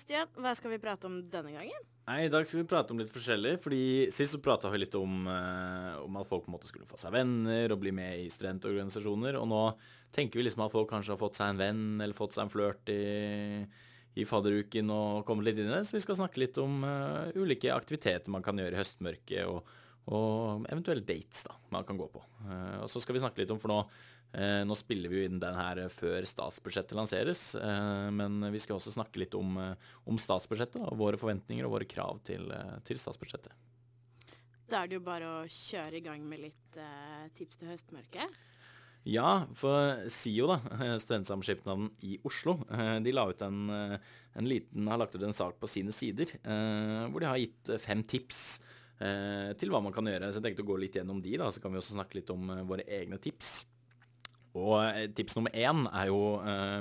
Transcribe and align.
Sebastian, 0.00 0.30
hva 0.40 0.54
skal 0.56 0.72
vi 0.72 0.80
prate 0.80 1.04
om 1.04 1.18
denne 1.28 1.50
gangen? 1.52 1.82
Nei, 2.08 2.22
I 2.24 2.30
dag 2.32 2.46
skal 2.48 2.62
vi 2.62 2.68
prate 2.70 2.94
om 2.94 3.00
litt 3.02 3.10
forskjellig. 3.12 3.58
fordi 3.60 4.08
Sist 4.10 4.32
så 4.32 4.40
prata 4.40 4.70
vi 4.72 4.78
litt 4.80 4.94
om, 4.96 5.26
eh, 5.28 5.98
om, 6.00 6.16
at 6.16 6.26
folk 6.26 6.46
på 6.46 6.48
en 6.48 6.56
måte 6.56 6.70
skulle 6.70 6.88
få 6.88 6.96
seg 6.96 7.12
venner 7.12 7.70
og 7.70 7.80
bli 7.82 7.92
med 7.92 8.22
i 8.22 8.30
studentorganisasjoner. 8.32 9.36
Og 9.36 9.46
nå 9.50 9.60
tenker 10.10 10.40
vi 10.40 10.46
liksom 10.46 10.64
at 10.64 10.72
folk 10.72 10.88
kanskje 10.88 11.12
har 11.12 11.20
fått 11.20 11.36
seg 11.36 11.52
en 11.52 11.60
venn 11.60 12.00
eller 12.00 12.16
fått 12.16 12.32
seg 12.32 12.46
en 12.46 12.52
flørt 12.54 12.88
i, 12.88 13.66
i 14.16 14.24
fadderuken 14.24 14.88
og 14.88 15.26
kommet 15.28 15.50
litt 15.50 15.60
inn 15.60 15.68
i 15.68 15.76
det. 15.76 15.84
Så 15.84 15.98
vi 15.98 16.04
skal 16.06 16.16
snakke 16.16 16.40
litt 16.40 16.56
om 16.56 16.80
uh, 16.80 17.28
ulike 17.36 17.68
aktiviteter 17.68 18.32
man 18.32 18.42
kan 18.42 18.56
gjøre 18.56 18.72
i 18.72 18.80
høstmørket, 18.80 19.44
og, 19.52 19.68
og 20.08 20.64
eventuelle 20.70 21.04
dates 21.04 21.44
da, 21.46 21.58
man 21.74 21.84
kan 21.86 22.00
gå 22.00 22.08
på. 22.12 22.22
Uh, 22.46 22.80
og 22.84 22.88
så 22.90 23.02
skal 23.02 23.18
vi 23.18 23.22
snakke 23.22 23.42
litt 23.42 23.52
om, 23.52 23.60
for 23.60 23.72
nå 23.72 23.82
Eh, 24.30 24.60
nå 24.62 24.76
spiller 24.78 25.10
vi 25.10 25.18
jo 25.18 25.26
inn 25.26 25.40
den 25.42 25.56
her 25.58 25.80
før 25.90 26.22
statsbudsjettet 26.28 26.94
lanseres, 26.94 27.56
eh, 27.58 28.10
men 28.14 28.44
vi 28.54 28.60
skal 28.62 28.76
også 28.76 28.92
snakke 28.94 29.24
litt 29.24 29.34
om, 29.34 29.56
eh, 29.58 29.88
om 30.06 30.20
statsbudsjettet 30.20 30.84
og 30.84 31.00
våre 31.00 31.18
forventninger 31.18 31.66
og 31.66 31.74
våre 31.74 31.88
krav 31.90 32.22
til, 32.22 32.46
til, 32.86 33.00
statsbudsjettet. 33.00 33.50
Da 34.70 34.84
er 34.84 34.86
det 34.86 35.00
jo 35.00 35.02
bare 35.02 35.26
å 35.26 35.50
kjøre 35.50 35.98
i 35.98 36.04
gang 36.04 36.22
med 36.22 36.44
litt 36.46 36.78
eh, 36.78 37.26
tips 37.34 37.58
til 37.58 37.72
høstmørket. 37.72 38.38
Ja, 39.10 39.46
for 39.56 40.04
SIO, 40.12 40.46
da, 40.52 40.60
Studentsamskipnaden 41.00 41.88
i 42.06 42.18
Oslo, 42.22 42.58
de 43.00 43.14
la 43.16 43.24
ut 43.32 43.42
en, 43.42 43.62
en 43.72 44.46
liten, 44.46 44.86
har 44.92 45.00
lagt 45.00 45.16
ut 45.16 45.24
en 45.24 45.34
sak 45.34 45.56
på 45.58 45.70
sine 45.72 45.90
sider 45.96 46.34
hvor 46.44 47.24
de 47.24 47.30
har 47.30 47.40
gitt 47.40 47.72
fem 47.80 48.04
tips 48.04 48.60
til 49.00 49.70
hva 49.72 49.80
man 49.80 49.94
kan 49.96 50.04
gjøre. 50.04 50.28
Så 50.28 50.40
jeg 50.40 50.50
tenkte 50.50 50.64
å 50.66 50.68
gå 50.68 50.74
litt 50.82 50.98
gjennom 50.98 51.22
de, 51.24 51.38
da, 51.40 51.46
så 51.48 51.62
kan 51.62 51.72
vi 51.72 51.80
også 51.80 51.94
snakke 51.96 52.18
litt 52.18 52.32
om 52.34 52.50
våre 52.68 52.84
egne 52.84 53.16
tips. 53.22 53.62
Og 54.58 54.76
eh, 54.82 55.08
tips 55.14 55.36
nummer 55.38 55.54
én 55.54 55.86
er 55.88 56.10
jo, 56.10 56.20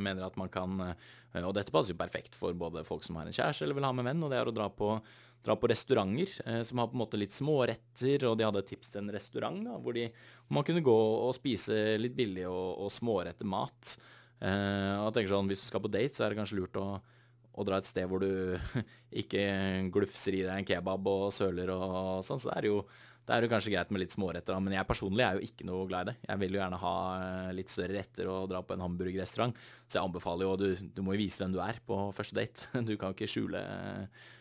mener 0.01 0.25
at 0.25 0.37
man 0.41 0.49
kan 0.49 0.79
Og 0.79 1.51
dette 1.53 1.73
passer 1.73 1.93
jo 1.93 1.99
perfekt 1.99 2.37
for 2.37 2.55
både 2.57 2.85
folk 2.87 3.03
som 3.05 3.19
har 3.19 3.29
en 3.29 3.35
kjæreste 3.35 3.65
eller 3.65 3.77
vil 3.77 3.85
ha 3.85 3.93
med 3.93 4.07
venn, 4.07 4.23
og 4.25 4.31
det 4.33 4.39
er 4.39 4.49
å 4.49 4.55
dra 4.55 4.65
på, 4.73 4.95
dra 5.45 5.55
på 5.55 5.69
restauranter 5.69 6.31
som 6.65 6.81
har 6.81 6.89
på 6.89 6.97
en 6.97 7.03
måte 7.03 7.19
litt 7.21 7.35
småretter, 7.35 8.25
og 8.25 8.39
de 8.39 8.47
hadde 8.47 8.63
et 8.63 8.71
tips 8.73 8.89
til 8.89 9.03
en 9.03 9.13
restaurant 9.13 9.59
da, 9.67 9.77
hvor, 9.77 9.93
de, 9.93 10.07
hvor 10.47 10.57
man 10.57 10.65
kunne 10.65 10.83
gå 10.83 10.97
og 10.97 11.35
spise 11.37 11.77
litt 12.01 12.17
billig 12.17 12.47
og, 12.49 12.81
og 12.81 12.89
smårette 12.91 13.45
mat. 13.45 13.93
og 14.41 15.05
jeg 15.05 15.15
tenker 15.19 15.35
sånn, 15.35 15.53
Hvis 15.53 15.61
du 15.61 15.69
skal 15.69 15.85
på 15.85 15.93
date, 15.93 16.17
så 16.17 16.25
er 16.25 16.33
det 16.33 16.41
kanskje 16.41 16.59
lurt 16.63 16.81
å, 16.81 16.87
å 17.53 17.65
dra 17.67 17.79
et 17.79 17.89
sted 17.89 18.07
hvor 18.09 18.23
du 18.23 18.57
ikke 19.23 19.43
glufser 19.93 20.37
i 20.37 20.43
deg 20.45 20.55
en 20.55 20.67
kebab 20.67 21.07
og 21.09 21.29
søler 21.35 21.71
og 21.75 22.25
sånn. 22.25 22.41
Så 22.41 22.51
det 22.51 22.57
er 22.61 22.69
jo 22.71 22.81
det 23.29 23.35
er 23.35 23.45
jo 23.45 23.49
kanskje 23.51 23.71
greit 23.75 23.91
med 23.93 24.01
litt 24.01 24.13
småretter, 24.15 24.57
men 24.57 24.73
jeg 24.73 24.89
personlig 24.89 25.21
er 25.21 25.37
jo 25.37 25.45
ikke 25.45 25.65
noe 25.69 25.85
glad 25.85 26.07
i 26.07 26.09
det. 26.09 26.15
Jeg 26.31 26.41
vil 26.41 26.55
jo 26.55 26.61
gjerne 26.63 26.79
ha 26.81 26.93
eh, 27.19 27.49
litt 27.59 27.69
større 27.69 27.99
retter 27.99 28.29
og 28.33 28.47
dra 28.49 28.63
på 28.65 28.73
en 28.73 28.81
hamburgerrestaurant. 28.81 29.59
Så 29.85 29.99
jeg 29.99 30.01
anbefaler 30.07 30.47
jo, 30.47 30.55
du, 30.57 30.89
du 30.97 31.03
må 31.05 31.13
jo 31.13 31.21
vise 31.21 31.43
hvem 31.43 31.53
du 31.53 31.59
er 31.61 31.77
på 31.85 31.99
første 32.17 32.39
date. 32.39 32.65
Du 32.89 32.95
kan 32.97 33.13
ikke 33.13 33.29
skjule, 33.29 33.61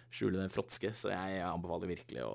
skjule 0.08 0.40
den 0.40 0.54
fråtske, 0.54 0.94
så 0.96 1.12
jeg 1.12 1.44
anbefaler 1.44 1.92
virkelig 1.92 2.24
å, 2.24 2.32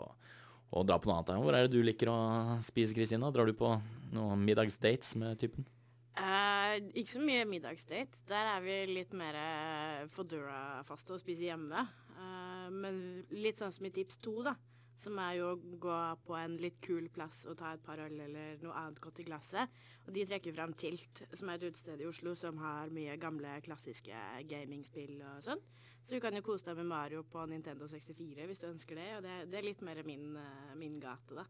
å, 0.70 0.86
dra 0.86 1.00
på 1.02 1.10
noe 1.10 1.24
annet. 1.24 1.42
Hvor 1.42 1.58
er 1.58 1.66
det 1.66 1.74
du 1.74 1.82
liker 1.82 2.14
å 2.14 2.20
spise, 2.62 2.94
Kristina? 2.94 3.34
Drar 3.34 3.50
du 3.50 3.58
på 3.58 3.74
noen 4.14 4.46
middagsdates 4.46 5.16
med 5.18 5.42
typen? 5.42 5.66
Uh, 6.14 6.76
ikke 6.94 7.16
så 7.16 7.22
mye 7.24 7.46
middagsdate. 7.50 8.22
Der 8.30 8.52
er 8.52 8.62
vi 8.62 8.76
litt 8.92 9.16
mer 9.18 9.38
eh, 9.40 10.04
Fodora-faste 10.14 11.16
og 11.16 11.24
spiser 11.24 11.52
hjemme. 11.52 11.88
Uh, 12.14 12.70
men 12.70 13.00
litt 13.34 13.64
sånn 13.64 13.74
som 13.74 13.90
i 13.90 13.94
tips 13.94 14.22
to, 14.22 14.38
da 14.46 14.54
som 15.00 15.20
er 15.20 15.38
jo 15.40 15.50
å 15.52 15.78
gå 15.82 15.98
på 16.28 16.36
en 16.38 16.56
litt 16.62 16.80
kul 16.84 17.10
plass 17.14 17.44
og 17.50 17.58
ta 17.60 17.74
et 17.74 17.84
par 17.86 18.02
øl 18.04 18.14
eller 18.26 18.60
noe 18.64 18.76
annet 18.80 19.02
godt 19.04 19.22
i 19.24 19.28
glasset. 19.28 19.72
Og 20.06 20.14
de 20.16 20.26
trekker 20.28 20.56
fram 20.56 20.76
Tilt, 20.80 21.24
som 21.34 21.50
er 21.50 21.60
et 21.60 21.74
utested 21.74 22.02
i 22.02 22.08
Oslo 22.08 22.36
som 22.40 22.60
har 22.62 22.94
mye 22.94 23.18
gamle, 23.22 23.58
klassiske 23.66 24.24
gamingspill 24.50 25.18
og 25.20 25.44
sånn. 25.46 25.64
Så 26.04 26.18
du 26.18 26.24
kan 26.24 26.36
jo 26.36 26.44
kose 26.44 26.68
deg 26.68 26.82
med 26.82 26.90
Mario 26.92 27.24
på 27.24 27.46
Nintendo 27.48 27.88
64 27.88 28.48
hvis 28.50 28.60
du 28.60 28.68
ønsker 28.70 29.00
det, 29.00 29.10
og 29.18 29.24
det, 29.26 29.38
det 29.52 29.60
er 29.60 29.70
litt 29.70 29.84
mer 29.86 30.04
min, 30.08 30.34
min 30.80 31.00
gate, 31.04 31.38
da. 31.40 31.48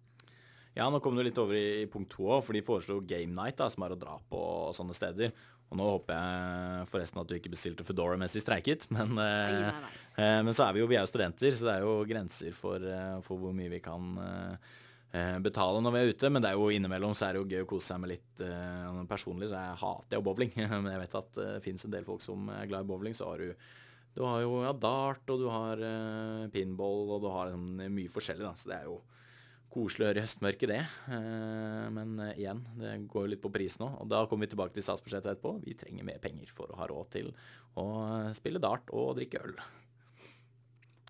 Ja, 0.74 0.88
nå 0.90 0.98
kom 1.06 1.18
du 1.18 1.22
litt 1.22 1.38
over 1.38 1.54
i, 1.54 1.84
i 1.84 1.90
punkt 1.90 2.10
to 2.16 2.26
òg, 2.26 2.40
for 2.46 2.58
de 2.58 2.64
foreslo 2.66 2.98
Game 3.06 3.34
Night, 3.36 3.60
da, 3.62 3.70
som 3.70 3.86
er 3.86 3.94
å 3.94 4.00
dra 4.00 4.16
på 4.30 4.40
og 4.40 4.78
sånne 4.78 4.96
steder. 4.98 5.34
Og 5.74 5.80
nå 5.80 5.86
håper 5.90 6.14
jeg 6.14 6.88
forresten 6.92 7.20
at 7.22 7.30
du 7.30 7.36
ikke 7.38 7.52
bestilte 7.54 7.86
Foodora 7.86 8.18
mens 8.22 8.36
de 8.38 8.42
streiket. 8.44 8.86
Men, 8.94 9.16
nei, 9.18 9.52
nei, 9.58 9.70
nei. 9.82 9.92
Eh, 10.14 10.40
men 10.46 10.54
så 10.54 10.68
er 10.68 10.76
vi 10.76 10.84
jo, 10.84 10.88
vi 10.90 11.00
er 11.00 11.06
jo 11.06 11.10
studenter, 11.10 11.56
så 11.58 11.66
det 11.66 11.76
er 11.76 11.86
jo 11.88 11.94
grenser 12.10 12.54
for, 12.54 12.84
eh, 12.86 13.16
for 13.26 13.42
hvor 13.42 13.56
mye 13.58 13.72
vi 13.72 13.80
kan 13.82 14.12
eh, 14.22 15.38
betale 15.42 15.82
når 15.82 15.96
vi 15.96 16.02
er 16.04 16.12
ute. 16.14 16.30
Men 16.34 16.46
det 16.46 16.52
er 16.52 16.60
jo 16.60 16.68
innimellom 16.74 17.16
så 17.18 17.28
er 17.28 17.34
det 17.34 17.42
jo 17.42 17.50
gøy 17.50 17.66
å 17.66 17.70
kose 17.74 17.90
seg 17.90 18.04
med 18.04 18.14
litt 18.16 18.44
Personlig 19.10 19.50
så 19.50 19.58
jeg 19.58 19.80
hater 19.82 20.18
jo 20.20 20.26
bowling, 20.26 20.54
men 20.74 20.92
jeg 20.92 21.02
vet 21.06 21.18
at 21.22 21.40
det 21.40 21.64
fins 21.66 21.88
en 21.88 21.94
del 21.96 22.06
folk 22.06 22.22
som 22.26 22.54
er 22.54 22.70
glad 22.70 22.86
i 22.86 22.92
bowling. 22.94 23.18
Så 23.18 23.32
har 23.32 23.42
du 23.42 23.72
du 24.14 24.22
har 24.22 24.44
jo 24.44 24.60
ja, 24.62 24.70
dart, 24.78 25.24
og 25.34 25.40
du 25.42 25.48
har 25.50 25.80
pinball, 26.54 27.16
og 27.16 27.24
du 27.24 27.32
har 27.34 27.56
mye 27.58 28.12
forskjellig. 28.14 28.46
da, 28.46 28.52
Så 28.54 28.70
det 28.70 28.76
er 28.78 28.86
jo 28.86 29.00
koselig 29.74 30.06
å 30.06 30.10
høre 30.10 30.22
i 30.22 30.26
høstmørket, 30.26 30.72
det. 30.72 30.82
Eh, 31.16 31.86
men 31.96 32.16
eh, 32.24 32.36
igjen, 32.44 32.64
det 32.80 32.96
går 33.12 33.32
litt 33.32 33.44
på 33.44 33.52
pris 33.54 33.80
nå. 33.82 33.90
Og 34.04 34.10
da 34.12 34.24
kommer 34.30 34.48
vi 34.48 34.54
tilbake 34.54 34.78
til 34.78 34.86
statsbudsjettet 34.86 35.34
etterpå. 35.34 35.56
Vi 35.66 35.78
trenger 35.80 36.08
mer 36.08 36.22
penger 36.24 36.54
for 36.56 36.72
å 36.72 36.80
ha 36.82 36.90
råd 36.92 37.14
til 37.18 37.32
å 37.82 37.88
spille 38.38 38.62
dart 38.64 38.94
og 38.94 39.16
drikke 39.18 39.42
øl. 39.44 39.56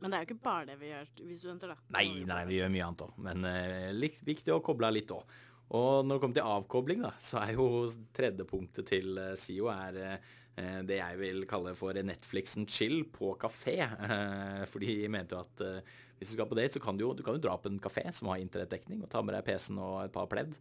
Men 0.04 0.12
det 0.12 0.18
er 0.18 0.24
jo 0.24 0.30
ikke 0.32 0.44
bare 0.44 0.68
det 0.68 0.78
vi 0.82 0.90
gjør, 0.90 1.12
vi 1.24 1.36
studenter, 1.40 1.72
da. 1.72 1.90
Nei, 1.96 2.08
nei, 2.28 2.42
vi 2.50 2.58
gjør 2.58 2.72
mye 2.74 2.88
annet 2.90 3.04
òg. 3.06 3.18
Men 3.24 3.48
eh, 3.48 3.92
litt 3.96 4.24
viktig 4.28 4.52
å 4.52 4.64
koble 4.66 4.90
av 4.90 4.98
litt 4.98 5.14
òg. 5.16 5.36
Og 5.72 6.06
når 6.06 6.18
det 6.18 6.22
kommer 6.22 6.38
til 6.38 6.54
avkobling, 6.54 7.04
da, 7.06 7.12
så 7.22 7.42
er 7.42 7.56
jo 7.58 7.68
tredje 8.16 8.46
punktet 8.50 8.90
til 8.92 9.18
eh, 9.18 9.36
SIO 9.40 9.70
er 9.74 10.00
eh, 10.04 10.82
det 10.86 11.00
jeg 11.00 11.20
vil 11.22 11.46
kalle 11.50 11.74
for 11.78 11.98
Netflixen 11.98 12.68
chill 12.70 13.06
på 13.14 13.36
kafé. 13.42 13.80
Eh, 14.14 14.64
for 14.70 14.84
de 14.84 15.08
mente 15.12 15.36
jo 15.36 15.42
at 15.42 15.84
hvis 16.20 16.30
du 16.30 16.36
skal 16.36 16.48
på 16.48 16.58
date, 16.60 16.78
så 16.78 16.84
kan 16.84 16.98
du 16.98 17.08
jo, 17.08 17.14
du 17.18 17.24
kan 17.26 17.36
jo 17.36 17.44
dra 17.44 17.56
på 17.60 17.72
en 17.72 17.82
kafé 17.82 18.06
som 18.14 18.30
har 18.32 18.42
internettdekning, 18.44 19.02
og 19.04 19.10
ta 19.12 19.24
med 19.26 19.36
deg 19.36 19.48
PC-en 19.48 19.82
og 19.82 19.98
et 20.06 20.14
par 20.14 20.30
pledd. 20.32 20.54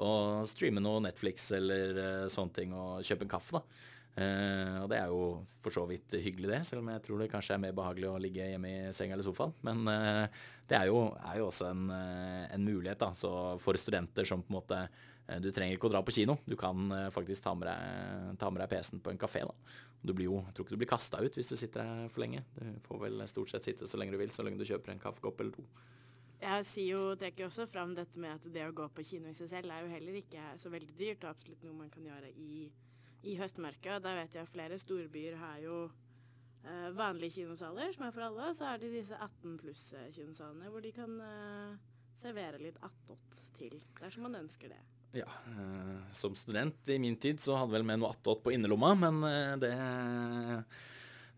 Og 0.00 0.46
streame 0.48 0.82
noe 0.82 1.02
Netflix 1.04 1.50
eller 1.54 2.28
sånne 2.32 2.56
ting, 2.56 2.72
og 2.74 3.04
kjøpe 3.06 3.26
en 3.26 3.34
kaffe, 3.34 3.58
da. 3.60 3.82
Uh, 4.14 4.84
og 4.84 4.90
det 4.92 4.98
er 5.00 5.10
jo 5.10 5.22
for 5.62 5.74
så 5.74 5.82
vidt 5.90 6.14
hyggelig, 6.22 6.46
det, 6.52 6.60
selv 6.68 6.84
om 6.84 6.90
jeg 6.92 7.02
tror 7.02 7.18
det 7.18 7.30
kanskje 7.32 7.56
er 7.56 7.62
mer 7.64 7.72
behagelig 7.74 8.06
å 8.12 8.20
ligge 8.22 8.46
hjemme 8.46 8.70
i 8.70 8.92
senga 8.94 9.16
eller 9.16 9.26
sofaen. 9.26 9.54
Men 9.66 9.82
uh, 9.90 10.44
det 10.70 10.76
er 10.78 10.90
jo, 10.90 11.00
er 11.18 11.40
jo 11.40 11.48
også 11.48 11.66
en, 11.72 11.88
en, 11.90 12.62
mulighet 12.64 13.02
da, 13.02 13.10
så 13.18 13.32
for 13.62 13.78
studenter 13.80 14.28
som 14.28 14.44
på 14.44 14.52
en 14.52 14.56
måte 14.56 14.78
Du 15.42 15.50
trenger 15.52 15.76
ikke 15.76 15.88
å 15.88 15.92
dra 15.92 16.00
på 16.04 16.12
kino, 16.12 16.38
du 16.44 16.54
kan 16.56 16.88
faktisk 17.12 17.44
ta 17.44 17.52
med 17.56 17.68
deg, 17.68 18.38
ta 18.40 18.48
med 18.52 18.60
deg 18.60 18.70
PC-en 18.72 19.02
på 19.04 19.12
en 19.12 19.20
kafé. 19.20 19.40
da. 19.48 19.54
Du 20.04 20.12
blir 20.12 20.28
jo, 20.28 20.38
jeg 20.46 20.54
tror 20.54 20.66
ikke 20.66 20.76
du 20.76 20.80
blir 20.82 20.90
kasta 20.90 21.20
ut 21.24 21.36
hvis 21.36 21.48
du 21.48 21.56
sitter 21.56 21.84
her 21.84 22.08
for 22.12 22.20
lenge. 22.24 22.42
Du 22.56 22.80
får 22.84 23.02
vel 23.06 23.24
stort 23.28 23.52
sett 23.52 23.64
sitte 23.64 23.88
så 23.88 24.00
lenge 24.00 24.12
du 24.12 24.20
vil, 24.20 24.32
så 24.32 24.44
lenge 24.44 24.60
du 24.60 24.68
kjøper 24.68 24.92
en 24.92 25.00
kaffekopp 25.00 25.40
eller 25.40 25.56
to. 25.56 25.64
Jeg 26.44 26.66
sier 26.68 26.90
jo, 26.92 27.04
trekker 27.16 27.48
også 27.48 27.64
fram 27.72 27.94
dette 27.96 28.20
med 28.20 28.36
at 28.36 28.48
det 28.52 28.66
å 28.68 28.74
gå 28.76 28.88
på 28.92 29.04
kino 29.08 29.30
i 29.30 29.36
seg 29.36 29.48
selv 29.48 29.72
er 29.72 29.84
jo 29.84 29.92
heller 29.94 30.18
ikke 30.20 30.50
så 30.60 30.72
veldig 30.72 30.96
dyrt, 30.98 31.24
og 31.24 31.30
absolutt 31.32 31.64
noe 31.64 31.78
man 31.78 31.92
kan 31.92 32.04
gjøre 32.04 32.32
i, 32.36 32.66
i 33.24 33.36
høstmørket. 33.40 33.96
Og 33.96 34.04
da 34.04 34.14
vet 34.18 34.36
jeg 34.36 34.46
at 34.46 34.52
flere 34.52 34.78
storbyer 34.80 35.38
har 35.40 35.60
jo 35.64 35.78
eh, 36.64 36.88
vanlige 36.96 37.40
kinosaler 37.40 37.92
som 37.94 38.06
er 38.06 38.14
for 38.14 38.26
alle, 38.28 38.50
så 38.56 38.70
er 38.70 38.82
det 38.82 38.92
disse 38.94 39.18
18 39.18 39.58
pluss-kinosalene 39.62 40.72
hvor 40.72 40.84
de 40.84 40.92
kan 40.96 41.20
eh, 41.24 41.76
servere 42.22 42.60
litt 42.62 42.80
attåt 42.84 43.40
til, 43.58 43.78
dersom 44.00 44.28
man 44.28 44.40
ønsker 44.42 44.72
det. 44.72 44.82
Ja, 45.14 45.28
eh, 45.52 46.12
som 46.12 46.34
student 46.34 46.88
i 46.90 46.98
min 46.98 47.16
tid 47.16 47.40
så 47.40 47.58
hadde 47.60 47.76
vel 47.76 47.86
med 47.86 48.00
noe 48.02 48.10
attåt 48.14 48.42
på 48.42 48.54
innerlomma, 48.54 48.94
men 48.98 49.22
eh, 49.28 49.54
det 49.62 49.72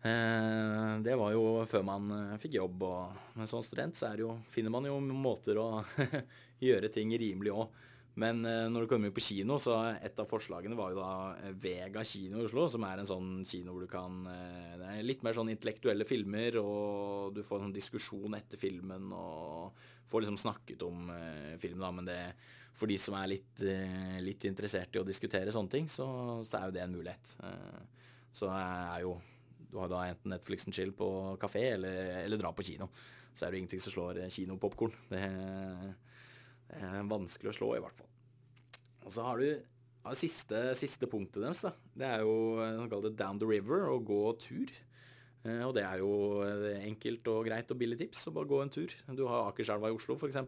eh, 0.07 0.95
Det 1.03 1.15
var 1.19 1.33
jo 1.33 1.65
før 1.69 1.83
man 1.85 2.09
eh, 2.15 2.37
fikk 2.41 2.57
jobb, 2.57 2.83
og 2.87 3.37
men 3.37 3.49
som 3.49 3.61
student 3.65 3.97
så 3.97 4.13
jo, 4.17 4.39
finner 4.49 4.73
man 4.73 4.87
jo 4.89 4.97
måter 5.01 5.59
å 5.61 5.83
gjøre 6.67 6.89
ting 6.93 7.13
rimelig 7.17 7.53
òg. 7.53 7.83
Men 8.17 8.41
eh, 8.49 8.65
når 8.73 8.85
du 8.85 8.91
kommer 8.91 9.13
på 9.13 9.23
kino, 9.23 9.59
så 9.61 9.77
et 9.93 10.19
av 10.19 10.29
forslagene 10.29 10.77
var 10.77 10.93
jo 10.93 11.01
da 11.01 11.11
eh, 11.37 11.55
Vega 11.61 12.03
kino 12.07 12.41
i 12.41 12.47
Oslo, 12.47 12.65
som 12.73 12.85
er 12.87 13.01
en 13.01 13.09
sånn 13.09 13.31
kino 13.45 13.75
hvor 13.75 13.85
du 13.85 13.91
kan 13.91 14.23
Det 14.25 14.89
er 14.89 15.05
litt 15.05 15.25
mer 15.25 15.37
sånn 15.37 15.53
intellektuelle 15.53 16.07
filmer, 16.09 16.57
og 16.61 17.35
du 17.37 17.43
får 17.45 17.61
en 17.61 17.69
sånn 17.69 17.77
diskusjon 17.77 18.37
etter 18.37 18.61
filmen 18.61 19.11
og 19.13 19.77
får 20.07 20.23
liksom 20.23 20.39
snakket 20.39 20.87
om 20.87 21.11
filmen, 21.59 21.83
da, 21.83 21.91
men 21.93 22.07
det 22.07 22.21
for 22.77 22.89
de 22.89 22.97
som 23.01 23.15
er 23.17 23.31
litt, 23.31 23.61
eh, 23.65 24.17
litt, 24.21 24.45
interessert 24.45 24.95
i 24.95 25.01
å 25.01 25.07
diskutere 25.07 25.53
sånne 25.53 25.73
ting, 25.73 25.87
så, 25.89 26.05
så, 26.45 26.59
er 26.59 26.67
jo 26.67 26.75
det 26.75 26.83
en 26.83 26.93
mulighet. 26.93 27.33
Eh, 27.43 28.09
så 28.33 28.51
er 28.53 29.01
jo 29.07 29.17
Du 29.67 29.81
har 29.81 29.89
da 29.91 30.05
enten 30.07 30.31
Netflix 30.31 30.63
and 30.63 30.73
chill 30.73 30.93
på 30.95 31.35
kafé, 31.41 31.73
eller, 31.73 32.21
eller 32.21 32.39
dra 32.39 32.53
på 32.55 32.63
kino. 32.63 32.87
Så 33.35 33.45
er 33.45 33.51
det 33.51 33.59
ingenting 33.59 33.81
som 33.83 33.91
slår 33.91 34.21
kinopopkorn. 34.31 34.93
Det, 35.09 35.19
er 36.75 37.09
vanskelig 37.09 37.53
å 37.53 37.57
slå, 37.57 37.71
i 37.77 37.83
hvert 37.83 37.97
fall. 37.99 38.09
Og 39.07 39.13
så 39.15 39.23
har 39.23 39.39
du 39.39 39.47
ja, 39.47 40.15
siste, 40.17 40.63
siste, 40.79 41.07
punktet 41.11 41.43
deres. 41.43 41.63
da. 41.63 41.73
Det 41.95 42.09
er 42.09 42.25
jo 42.25 42.99
det 43.03 43.15
down 43.19 43.39
the 43.39 43.47
river, 43.47 43.87
å 43.91 43.99
gå 44.03 44.21
tur. 44.41 44.73
Eh, 45.45 45.63
og 45.63 45.73
det 45.77 45.85
er 45.87 46.01
jo 46.01 46.43
enkelt 46.81 47.31
og 47.31 47.47
greit 47.47 47.71
og 47.71 47.79
billig 47.79 47.99
tips 48.03 48.27
å 48.27 48.35
bare 48.35 48.51
gå 48.51 48.61
en 48.63 48.73
tur. 48.73 48.93
Du 49.15 49.25
har 49.29 49.47
Akerselva 49.51 49.91
i 49.91 49.95
Oslo 49.95 50.17
f.eks. 50.17 50.39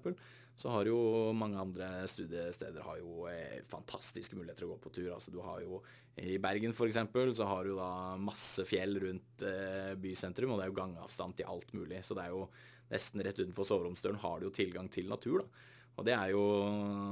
Så 0.60 0.72
har 0.74 0.90
jo 0.90 1.32
mange 1.32 1.56
andre 1.62 2.04
studiesteder 2.10 2.84
har 2.84 3.00
jo 3.00 3.30
eh, 3.32 3.62
fantastiske 3.70 4.36
muligheter 4.36 4.68
å 4.68 4.74
gå 4.74 4.80
på 4.84 4.92
tur. 4.98 5.14
Altså 5.16 5.32
du 5.32 5.40
har 5.46 5.62
jo 5.64 5.80
i 6.20 6.36
Bergen 6.42 6.76
f.eks. 6.76 7.00
så 7.40 7.48
har 7.48 7.64
du 7.64 7.78
da 7.78 8.18
masse 8.20 8.66
fjell 8.68 9.00
rundt 9.06 9.46
eh, 9.48 9.96
bysentrum, 9.96 10.52
og 10.52 10.60
det 10.60 10.68
er 10.68 10.74
jo 10.74 10.80
gangavstand 10.82 11.40
til 11.40 11.48
alt 11.48 11.72
mulig. 11.78 12.04
Så 12.04 12.18
det 12.18 12.28
er 12.28 12.36
jo 12.36 12.50
nesten 12.92 13.24
rett 13.24 13.40
utenfor 13.40 13.68
soveromsdøren 13.70 14.20
har 14.20 14.40
du 14.40 14.50
jo 14.50 14.56
tilgang 14.56 14.90
til 14.92 15.08
natur, 15.08 15.46
da. 15.46 15.68
Og 16.00 16.08
det 16.08 16.16
er 16.16 16.34
jo 16.34 16.44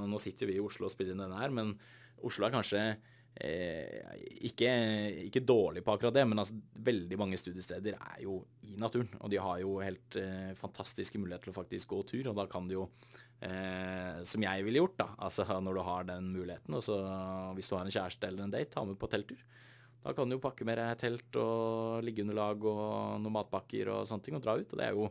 Nå 0.08 0.20
sitter 0.22 0.50
vi 0.50 0.58
i 0.58 0.64
Oslo 0.64 0.88
og 0.88 0.94
spiller 0.94 1.16
inn 1.16 1.24
denne 1.26 1.40
her, 1.42 1.54
men 1.54 1.76
Oslo 2.26 2.48
er 2.48 2.54
kanskje 2.56 2.82
eh, 3.38 4.24
ikke, 4.50 4.72
ikke, 5.28 5.44
dårlig 5.46 5.84
på 5.86 5.94
akkurat 5.94 6.16
det, 6.16 6.24
men 6.30 6.42
altså, 6.42 6.58
veldig 6.88 7.20
mange 7.22 7.38
studiesteder 7.38 7.98
er 8.00 8.24
jo 8.24 8.40
i 8.66 8.78
naturen. 8.80 9.12
Og 9.22 9.32
de 9.34 9.42
har 9.44 9.62
jo 9.62 9.78
helt 9.84 10.18
eh, 10.22 10.56
fantastiske 10.58 11.22
muligheter 11.22 11.50
til 11.50 11.54
å 11.54 11.60
faktisk 11.60 11.94
gå 11.94 12.02
tur, 12.10 12.32
og 12.32 12.40
da 12.40 12.48
kan 12.50 12.70
du 12.70 12.78
jo 12.80 12.88
eh, 13.46 14.24
som 14.26 14.48
jeg 14.48 14.66
ville 14.66 14.82
gjort, 14.82 14.98
da, 15.04 15.12
altså 15.30 15.46
når 15.62 15.78
du 15.78 15.84
har 15.92 16.10
den 16.10 16.34
muligheten, 16.34 16.80
og 16.80 16.86
så 16.86 16.98
hvis 17.58 17.70
du 17.70 17.78
har 17.78 17.86
en 17.86 17.94
kjæreste 17.94 18.32
eller 18.32 18.48
en 18.48 18.58
date, 18.58 18.74
ta 18.74 18.86
med 18.88 18.98
på 19.00 19.12
telttur. 19.12 19.46
Da 20.08 20.14
kan 20.16 20.30
du 20.30 20.38
jo 20.38 20.44
pakke 20.44 20.64
med 20.64 20.78
deg 20.80 21.00
telt 21.02 21.38
og 21.42 22.06
liggeunderlag 22.06 22.64
og 22.70 23.18
noen 23.20 23.34
matpakker 23.36 23.90
og 23.92 24.06
sånne 24.08 24.24
ting 24.24 24.38
og 24.38 24.46
dra 24.46 24.54
ut. 24.56 24.70
Og 24.72 24.80
det 24.80 24.86
er 24.86 24.96
jo 24.96 25.10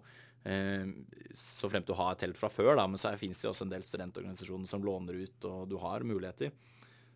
så 1.36 1.68
fremt 1.70 1.88
du 1.88 1.94
har 1.98 2.14
telt 2.20 2.38
fra 2.38 2.48
før, 2.52 2.74
da, 2.78 2.86
men 2.88 3.00
så 3.00 3.12
finnes 3.20 3.40
det 3.42 3.48
også 3.50 3.66
en 3.66 3.72
del 3.72 3.84
studentorganisasjoner 3.84 4.70
som 4.70 4.84
låner 4.84 5.18
ut, 5.26 5.46
og 5.48 5.66
du 5.68 5.76
har 5.82 6.06
muligheter. 6.06 6.52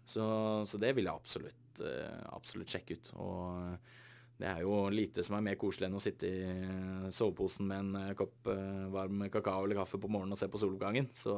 Så, 0.04 0.24
så 0.66 0.80
det 0.80 0.92
vil 0.96 1.06
jeg 1.06 1.14
absolutt, 1.14 1.82
eh, 1.86 2.20
absolutt 2.34 2.72
sjekke 2.72 2.98
ut. 2.98 3.10
Og 3.22 4.40
det 4.40 4.48
er 4.48 4.64
jo 4.64 4.82
lite 4.92 5.24
som 5.26 5.36
er 5.38 5.44
mer 5.46 5.58
koselig 5.60 5.88
enn 5.88 5.98
å 5.98 6.02
sitte 6.02 6.28
i 6.28 7.12
soveposen 7.14 7.68
med 7.70 7.84
en 7.84 8.18
kopp 8.18 8.50
eh, 8.50 8.88
varm 8.92 9.26
kakao 9.32 9.64
eller 9.64 9.78
kaffe 9.82 10.00
på 10.02 10.10
morgenen 10.10 10.34
og 10.34 10.40
se 10.40 10.50
på 10.50 10.60
soloppgangen. 10.60 11.10
Så 11.14 11.36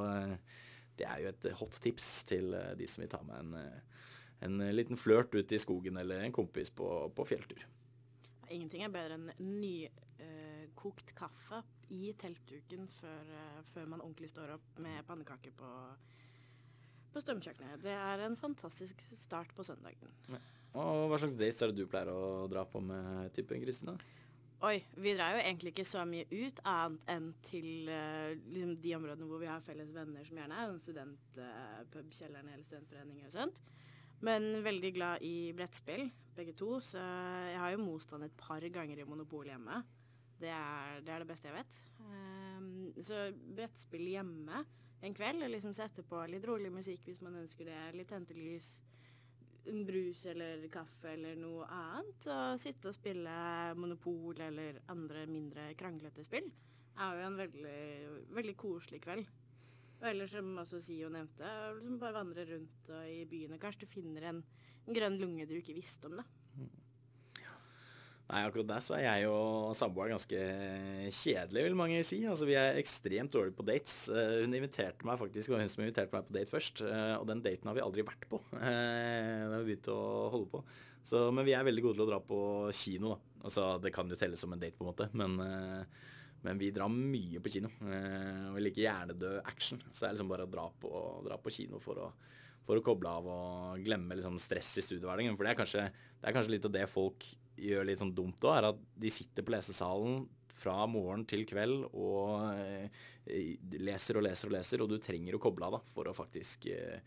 det 0.96 1.08
er 1.08 1.22
jo 1.22 1.32
et 1.32 1.50
hot 1.60 1.78
tips 1.84 2.08
til 2.30 2.56
de 2.78 2.88
som 2.88 3.04
vil 3.04 3.12
ta 3.12 3.20
med 3.26 3.42
en, 3.42 3.84
en 4.48 4.64
liten 4.74 4.98
flørt 4.98 5.34
ut 5.34 5.52
i 5.52 5.60
skogen 5.60 6.00
eller 6.00 6.24
en 6.24 6.34
kompis 6.34 6.72
på, 6.72 6.88
på 7.12 7.28
fjelltur. 7.28 7.66
Ingenting 8.52 8.84
er 8.84 8.92
bedre 8.92 9.18
enn 9.18 9.30
nykokt 9.40 11.12
uh, 11.12 11.16
kaffe 11.24 11.62
i 11.92 12.12
teltduken 12.20 12.88
før, 13.00 13.30
uh, 13.32 13.60
før, 13.72 13.90
man 13.94 14.04
ordentlig 14.04 14.32
står 14.32 14.54
opp 14.56 14.80
med 14.84 15.02
pannekaker 15.08 15.54
på, 15.56 15.70
på 17.12 17.22
strømkjøkkenet. 17.24 17.82
Det 17.84 17.94
er 17.96 18.26
en 18.26 18.38
fantastisk 18.40 19.00
start 19.16 19.54
på 19.56 19.66
søndagen. 19.66 20.12
Ja. 20.32 20.42
Og 20.80 21.10
Hva 21.10 21.20
slags 21.20 21.36
dates 21.36 21.60
er 21.60 21.72
det 21.72 21.82
du 21.82 21.88
pleier 21.90 22.08
å 22.12 22.48
dra 22.48 22.64
på 22.68 22.80
med 22.80 23.32
typen 23.36 23.60
Kristina? 23.60 23.96
Oi, 24.62 24.76
vi 24.94 25.16
drar 25.18 25.34
jo 25.34 25.40
egentlig 25.42 25.72
ikke 25.72 25.84
så 25.88 26.04
mye 26.06 26.22
ut, 26.30 26.60
annet 26.70 27.08
enn 27.10 27.32
til 27.42 27.88
uh, 27.90 28.30
liksom 28.54 28.76
de 28.84 28.92
områdene 28.94 29.26
hvor 29.26 29.42
vi 29.42 29.50
har 29.50 29.64
felles 29.66 29.90
venner, 29.90 30.22
som 30.28 30.38
gjerne 30.38 30.60
er 30.62 30.76
studentpubkjellerne 30.84 32.52
uh, 32.52 32.54
eller 32.54 32.68
studentforeninger 32.68 33.26
og 33.26 33.34
sånt. 33.34 33.58
Men 34.22 34.46
veldig 34.62 34.92
glad 34.94 35.24
i 35.26 35.50
brettspill, 35.58 36.06
begge 36.36 36.54
to. 36.58 36.76
Så 36.84 37.00
jeg 37.00 37.58
har 37.60 37.74
jo 37.74 37.82
most 37.82 38.12
han 38.14 38.26
et 38.26 38.38
par 38.38 38.64
ganger 38.74 39.02
i 39.02 39.08
Monopol 39.08 39.50
hjemme. 39.50 39.82
Det 40.42 40.50
er, 40.50 41.02
det 41.06 41.12
er 41.14 41.22
det, 41.22 41.28
beste 41.28 41.50
jeg 41.50 41.58
vet. 41.58 41.76
Um, 42.02 42.70
så 42.98 43.28
brettspill 43.54 44.08
hjemme 44.10 44.64
en 45.02 45.14
kveld, 45.14 45.42
og 45.42 45.50
liksom 45.50 45.74
sette 45.74 46.04
på 46.06 46.18
litt 46.30 46.46
rolig 46.46 46.70
musikk 46.74 47.06
hvis 47.08 47.22
man 47.22 47.38
ønsker 47.42 47.68
det. 47.70 47.78
Litt 47.98 48.14
hentelys, 48.14 48.72
en 49.70 49.84
brus 49.86 50.24
eller 50.30 50.66
kaffe 50.72 51.12
eller 51.14 51.38
noe 51.38 51.68
annet. 51.70 52.26
Og 52.26 52.60
sitte 52.62 52.90
og 52.90 52.98
spille 52.98 53.36
Monopol 53.78 54.42
eller 54.42 54.82
andre 54.92 55.26
mindre 55.30 55.70
kranglete 55.78 56.26
spill 56.26 56.50
er 57.00 57.16
jo 57.16 57.26
en 57.26 57.38
veldig, 57.38 57.78
veldig 58.36 58.56
koselig 58.60 59.00
kveld. 59.04 59.28
Og 60.02 60.08
ellers, 60.10 60.32
som 60.34 60.50
også 60.58 60.80
Sio 60.82 61.08
nevnte, 61.12 61.48
liksom 61.76 61.98
bare 62.02 62.16
vandre 62.16 62.44
rundt 62.48 62.90
i 63.06 63.22
byene. 63.30 63.60
Kanskje 63.62 63.86
du 63.86 63.92
finner 63.92 64.26
en 64.28 64.40
grønn 64.88 65.18
lunge 65.20 65.46
du 65.48 65.58
ikke 65.58 65.76
visste 65.76 66.08
om. 66.08 66.18
Mm. 66.58 66.70
Nei, 68.32 68.46
akkurat 68.46 68.68
der 68.70 68.80
så 68.80 68.94
er 68.96 69.02
jeg 69.04 69.28
og 69.28 69.74
samboeren 69.76 70.14
ganske 70.14 70.38
kjedelige, 71.12 71.66
vil 71.66 71.74
mange 71.76 71.98
si. 72.06 72.22
Altså, 72.24 72.46
Vi 72.48 72.54
er 72.56 72.78
ekstremt 72.80 73.34
dårlige 73.34 73.58
på 73.58 73.66
dates. 73.68 74.06
Uh, 74.08 74.40
hun 74.44 74.56
inviterte 74.56 75.04
meg 75.04 75.18
faktisk, 75.20 75.50
det 75.50 75.52
var 75.52 75.60
hun 75.60 75.72
som 75.72 75.84
inviterte 75.84 76.16
meg 76.16 76.30
på 76.30 76.36
date 76.38 76.52
først. 76.52 76.80
Uh, 76.86 77.18
og 77.18 77.26
den 77.28 77.42
daten 77.44 77.68
har 77.68 77.76
vi 77.76 77.84
aldri 77.84 78.06
vært 78.08 78.24
på. 78.30 78.40
Det 78.54 78.62
har 78.62 79.58
vi 79.58 79.68
begynt 79.68 79.92
å 79.92 79.98
holde 80.32 80.48
på. 80.54 80.62
Så, 81.04 81.26
men 81.34 81.44
vi 81.44 81.52
er 81.58 81.66
veldig 81.66 81.84
gode 81.84 81.98
til 81.98 82.06
å 82.06 82.08
dra 82.08 82.22
på 82.24 82.40
kino. 82.78 83.12
da. 83.12 83.36
Altså, 83.50 83.68
Det 83.84 83.92
kan 83.92 84.08
jo 84.08 84.16
telles 84.16 84.40
som 84.40 84.54
en 84.54 84.64
date, 84.64 84.78
på 84.78 84.86
en 84.86 84.92
måte. 84.94 85.10
Men, 85.18 85.36
men 86.46 86.60
vi 86.62 86.70
drar 86.72 86.88
mye 86.94 87.42
på 87.42 87.52
kino. 87.52 87.72
og 87.82 88.54
vi 88.54 88.62
liker 88.62 88.86
hjernedød 88.86 89.42
action. 89.42 89.82
Så 89.90 90.06
det 90.06 90.08
er 90.08 90.14
liksom 90.14 90.30
bare 90.30 90.46
å 90.46 90.52
dra 90.54 90.68
på, 90.70 90.92
dra 91.26 91.40
på 91.42 91.52
kino 91.52 91.82
for 91.82 92.06
å, 92.06 92.12
for 92.66 92.78
å 92.78 92.84
koble 92.84 93.10
av 93.10 93.26
og 93.28 93.82
glemme 93.84 94.18
liksom 94.18 94.38
stress 94.40 94.76
i 94.78 94.84
studiehverdagen. 94.84 95.38
For 95.38 95.46
det 95.46 95.54
er, 95.54 95.58
kanskje, 95.58 95.88
det 96.20 96.28
er 96.28 96.36
kanskje 96.36 96.54
litt 96.54 96.68
av 96.68 96.76
det 96.76 96.86
folk 96.90 97.26
gjør 97.62 97.88
litt 97.88 98.00
sånn 98.00 98.14
dumt 98.16 98.44
òg, 98.46 98.54
er 98.56 98.70
at 98.70 98.86
de 99.02 99.12
sitter 99.12 99.44
på 99.44 99.54
lesesalen 99.54 100.22
fra 100.62 100.84
morgen 100.86 101.24
til 101.28 101.42
kveld 101.48 101.88
og 101.90 102.46
eh, 102.54 103.02
leser 103.82 104.18
og 104.18 104.26
leser 104.28 104.48
og 104.48 104.56
leser, 104.56 104.82
og 104.84 104.92
du 104.92 104.98
trenger 105.02 105.36
å 105.36 105.42
koble 105.42 105.66
av 105.66 105.78
da, 105.78 105.82
for 105.92 106.08
å 106.08 106.16
faktisk 106.16 106.68
eh, 106.70 107.02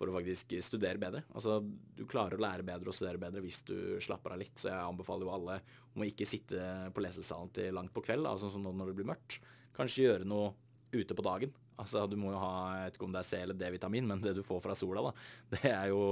for 0.00 0.08
å 0.08 0.14
faktisk 0.16 0.54
studere 0.64 0.96
bedre. 0.96 1.26
Altså, 1.36 1.58
Du 1.60 2.06
klarer 2.08 2.38
å 2.38 2.40
lære 2.40 2.64
bedre 2.64 2.88
og 2.88 2.96
studere 2.96 3.20
bedre 3.20 3.42
hvis 3.44 3.60
du 3.68 3.76
slapper 4.00 4.32
av 4.32 4.40
litt. 4.40 4.54
Så 4.56 4.70
jeg 4.70 4.80
anbefaler 4.80 5.28
jo 5.28 5.34
alle 5.34 5.58
om 5.92 6.00
å 6.00 6.08
ikke 6.08 6.28
sitte 6.28 6.88
på 6.96 7.04
lesesalen 7.04 7.52
til 7.52 7.76
langt 7.76 7.92
på 7.92 8.00
kveld, 8.06 8.24
altså 8.24 8.48
sånn 8.48 8.64
når 8.64 8.94
det 8.94 8.96
blir 8.96 9.10
mørkt. 9.10 9.36
Kanskje 9.76 10.06
gjøre 10.06 10.30
noe 10.30 10.54
ute 10.96 11.16
på 11.16 11.26
dagen. 11.26 11.52
Altså, 11.80 12.06
Du 12.10 12.16
må 12.20 12.32
jo 12.34 12.40
ha 12.42 12.54
jeg 12.76 12.88
vet 12.88 12.98
ikke 12.98 13.06
om 13.06 13.14
det 13.14 13.22
er 13.22 13.28
C 13.28 13.38
eller 13.40 13.56
D-vitamin, 13.60 14.08
men 14.08 14.24
det 14.24 14.34
du 14.36 14.42
får 14.44 14.60
fra 14.64 14.74
sola, 14.76 15.06
da, 15.08 15.12
det 15.54 15.70
er 15.70 15.92
jo 15.92 16.02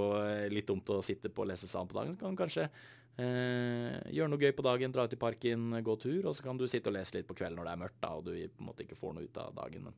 litt 0.52 0.68
dumt 0.68 0.94
å 0.94 1.02
sitte 1.04 1.32
på 1.32 1.44
og 1.44 1.50
lese 1.50 1.68
sand 1.68 1.90
på 1.90 1.98
dagen. 1.98 2.14
Så 2.14 2.22
kan 2.22 2.36
du 2.36 2.40
kanskje 2.40 2.70
Eh, 3.18 3.96
gjøre 4.14 4.30
noe 4.30 4.38
gøy 4.38 4.52
på 4.54 4.62
dagen, 4.62 4.92
dra 4.94 5.08
ut 5.08 5.14
i 5.14 5.18
parken, 5.18 5.72
gå 5.82 5.94
tur, 5.98 6.28
og 6.30 6.36
så 6.38 6.44
kan 6.44 6.58
du 6.58 6.68
sitte 6.70 6.86
og 6.86 6.94
lese 6.94 7.16
litt 7.16 7.26
på 7.26 7.34
kvelden 7.34 7.58
når 7.58 7.66
det 7.66 7.72
er 7.72 7.80
mørkt 7.80 7.98
da, 8.04 8.12
og 8.14 8.28
du 8.28 8.30
på 8.30 8.62
en 8.62 8.68
måte 8.68 8.84
ikke 8.84 8.98
får 8.98 9.16
noe 9.16 9.26
ut 9.26 9.40
av 9.42 9.56
dagen. 9.56 9.88
Men, 9.88 9.96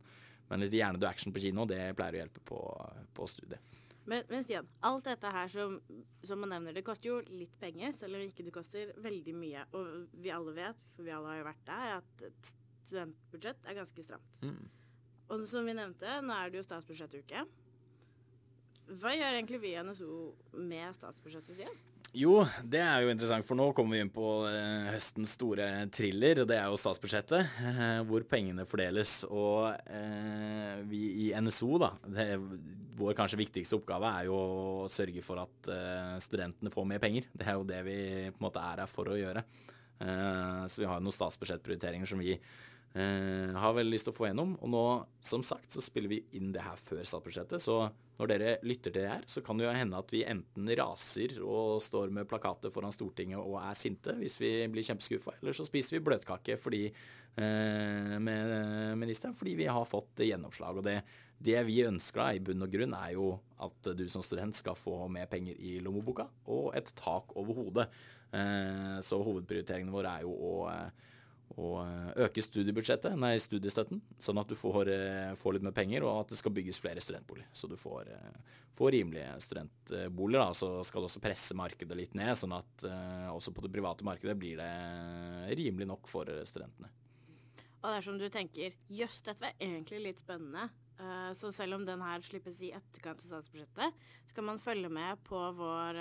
men 0.48 0.64
litt 0.64 0.76
hjernedød 0.78 1.08
action 1.10 1.34
på 1.36 1.42
kino, 1.44 1.66
det 1.68 1.82
pleier 1.98 2.16
å 2.16 2.20
hjelpe 2.22 2.44
på, 2.48 2.60
på 3.18 3.28
studiet. 3.28 3.76
Men, 4.08 4.24
men, 4.30 4.40
Stian, 4.42 4.70
alt 4.88 5.04
dette 5.04 5.34
her 5.34 5.52
som, 5.52 5.76
som, 6.24 6.40
man 6.40 6.54
nevner, 6.54 6.74
det 6.74 6.84
koster 6.86 7.10
jo 7.10 7.18
litt 7.28 7.52
penger, 7.60 7.92
selv 7.98 8.16
om 8.16 8.24
ikke 8.24 8.46
det 8.46 8.54
koster 8.56 8.94
veldig 9.04 9.36
mye. 9.36 9.66
Og 9.76 10.16
vi 10.16 10.32
alle 10.32 10.56
vet, 10.56 10.80
for 10.96 11.04
vi 11.04 11.12
alle 11.14 11.34
har 11.34 11.42
jo 11.42 11.48
vært 11.50 11.68
der, 11.68 11.92
at 12.00 12.24
et 12.30 12.52
studentbudsjett 12.88 13.68
er 13.68 13.78
ganske 13.82 14.06
stramt. 14.06 14.32
Mm. 14.40 14.64
Og 15.30 15.44
som 15.46 15.66
vi 15.66 15.76
nevnte, 15.76 16.20
nå 16.26 16.34
er 16.34 16.50
det 16.50 16.58
jo 16.58 16.66
statsbudsjettuke. 16.66 17.44
Hva 18.98 19.12
gjør 19.14 19.36
egentlig 19.36 19.60
vi 19.62 19.76
i 19.76 19.82
NSO 19.86 20.10
med 20.58 20.96
statsbudsjettet, 20.96 21.60
sitt? 21.60 21.86
Jo, 22.18 22.40
det 22.66 22.80
er 22.82 23.04
jo 23.04 23.12
interessant, 23.12 23.46
for 23.46 23.54
nå 23.54 23.68
kommer 23.70 23.94
vi 23.94 24.00
inn 24.02 24.10
på 24.10 24.26
eh, 24.48 24.88
høstens 24.90 25.36
store 25.36 25.68
thriller. 25.94 26.40
Det 26.42 26.56
er 26.58 26.66
jo 26.66 26.78
statsbudsjettet, 26.82 27.52
eh, 27.70 28.00
hvor 28.08 28.24
pengene 28.26 28.66
fordeles. 28.66 29.20
Og 29.30 29.68
eh, 29.86 30.80
vi 30.90 31.04
i 31.28 31.30
NSO, 31.38 31.76
da, 31.78 31.92
det, 32.10 32.26
vår 32.98 33.14
kanskje 33.14 33.38
viktigste 33.38 33.78
oppgave 33.78 34.10
er 34.10 34.26
jo 34.26 34.40
å 34.40 34.88
sørge 34.90 35.22
for 35.22 35.44
at 35.44 35.70
eh, 35.70 36.16
studentene 36.26 36.74
får 36.74 36.88
mer 36.90 37.02
penger. 37.04 37.30
Det 37.30 37.46
er 37.46 37.60
jo 37.60 37.68
det 37.70 37.84
vi 37.86 38.00
på 38.32 38.40
en 38.40 38.48
måte 38.48 38.64
er 38.72 38.82
her 38.82 38.90
for 38.90 39.14
å 39.14 39.20
gjøre. 39.20 39.46
Eh, 40.02 40.66
så 40.66 40.82
vi 40.82 40.90
har 40.90 40.98
noen 40.98 41.14
statsbudsjettprioriteringer 41.14 42.10
som 42.10 42.18
vi 42.18 42.34
Eh, 42.90 43.52
har 43.54 43.74
veldig 43.76 43.92
lyst 43.94 44.08
til 44.08 44.14
å 44.14 44.16
få 44.16 44.26
gjennom. 44.26 44.56
Og 44.64 44.70
nå, 44.72 44.84
som 45.22 45.44
sagt, 45.46 45.70
så 45.70 45.82
spiller 45.84 46.10
vi 46.10 46.24
inn 46.38 46.50
det 46.54 46.64
her 46.64 46.78
før 46.80 47.04
statsbudsjettet. 47.06 47.62
Så 47.62 47.76
når 48.18 48.30
dere 48.32 48.54
lytter 48.66 48.90
til 48.90 49.04
det 49.04 49.12
her, 49.12 49.22
så 49.30 49.42
kan 49.46 49.60
det 49.60 49.68
jo 49.68 49.74
hende 49.76 50.00
at 50.00 50.10
vi 50.10 50.24
enten 50.26 50.72
raser 50.80 51.36
og 51.38 51.78
står 51.84 52.10
med 52.16 52.26
plakater 52.30 52.72
foran 52.74 52.92
Stortinget 52.92 53.38
og 53.38 53.60
er 53.62 53.78
sinte 53.78 54.16
hvis 54.18 54.40
vi 54.42 54.50
blir 54.72 54.84
kjempeskuffa, 54.84 55.36
eller 55.38 55.56
så 55.56 55.64
spiser 55.68 55.96
vi 55.96 56.02
bløtkake 56.08 56.58
fordi, 56.60 56.82
eh, 56.90 58.16
med 58.18 58.98
ministeren 59.00 59.38
fordi 59.38 59.54
vi 59.62 59.70
har 59.70 59.86
fått 59.88 60.24
gjennomslag. 60.26 60.82
Og 60.82 60.88
det, 60.88 60.98
det 61.38 61.62
vi 61.70 61.78
ønsker 61.86 62.24
da, 62.24 62.26
i 62.34 62.42
bunn 62.42 62.66
og 62.66 62.74
grunn, 62.74 62.98
er 62.98 63.14
jo 63.14 63.30
at 63.62 63.92
du 63.94 64.04
som 64.10 64.24
student 64.26 64.58
skal 64.58 64.74
få 64.74 65.04
mer 65.12 65.30
penger 65.30 65.54
i 65.62 65.78
lommeboka 65.84 66.26
og 66.50 66.74
et 66.74 66.90
tak 66.98 67.36
over 67.38 67.62
hodet. 67.62 67.86
Eh, 68.34 68.98
så 69.06 69.22
hovedprioriteringene 69.22 69.94
våre 69.94 70.18
er 70.18 70.26
jo 70.26 70.34
å 70.34 70.52
eh, 70.74 71.08
å 71.58 71.70
eh, 71.82 72.10
øke 72.26 72.42
studiebudsjettet, 72.44 73.16
nei, 73.18 73.34
studiestøtten, 73.42 74.00
sånn 74.22 74.40
at 74.42 74.50
du 74.50 74.56
får, 74.58 74.90
eh, 74.94 75.32
får, 75.38 75.56
litt 75.56 75.66
mer 75.66 75.74
penger, 75.76 76.06
og 76.06 76.22
at 76.22 76.32
det 76.32 76.38
skal 76.38 76.54
bygges 76.54 76.78
flere 76.82 77.02
studentboliger. 77.02 77.50
Så 77.56 77.70
du 77.70 77.76
får, 77.80 78.10
eh, 78.14 78.58
får 78.78 78.94
rimelige 78.94 79.32
studentboliger. 79.46 80.44
Da. 80.44 80.56
Så 80.56 80.70
skal 80.86 81.02
du 81.02 81.08
også 81.08 81.22
presse 81.24 81.56
markedet 81.58 81.98
litt 81.98 82.14
ned, 82.18 82.36
sånn 82.38 82.54
at 82.56 82.86
også 83.34 83.52
på 83.54 83.64
det 83.64 83.72
private 83.74 84.06
markedet 84.06 84.36
blir 84.38 84.60
det 84.60 85.56
rimelig 85.58 85.88
nok 85.90 86.08
for 86.08 86.28
studentene. 86.48 86.88
Og 87.80 87.90
dersom 87.96 88.18
du 88.20 88.28
tenker 88.32 88.76
jøss, 88.92 89.20
dette 89.24 89.40
var 89.40 89.52
egentlig 89.60 90.00
litt 90.04 90.22
spennende, 90.22 90.68
så 91.36 91.48
selv 91.52 91.78
om 91.78 91.84
den 91.84 92.02
her 92.04 92.20
slippes 92.20 92.58
i 92.60 92.72
etterkant 92.76 93.22
av 93.22 93.24
statsbudsjettet, 93.24 94.00
så 94.28 94.36
kan 94.36 94.44
man 94.44 94.60
følge 94.60 94.90
med 94.92 95.22
på 95.24 95.38
vår 95.56 96.00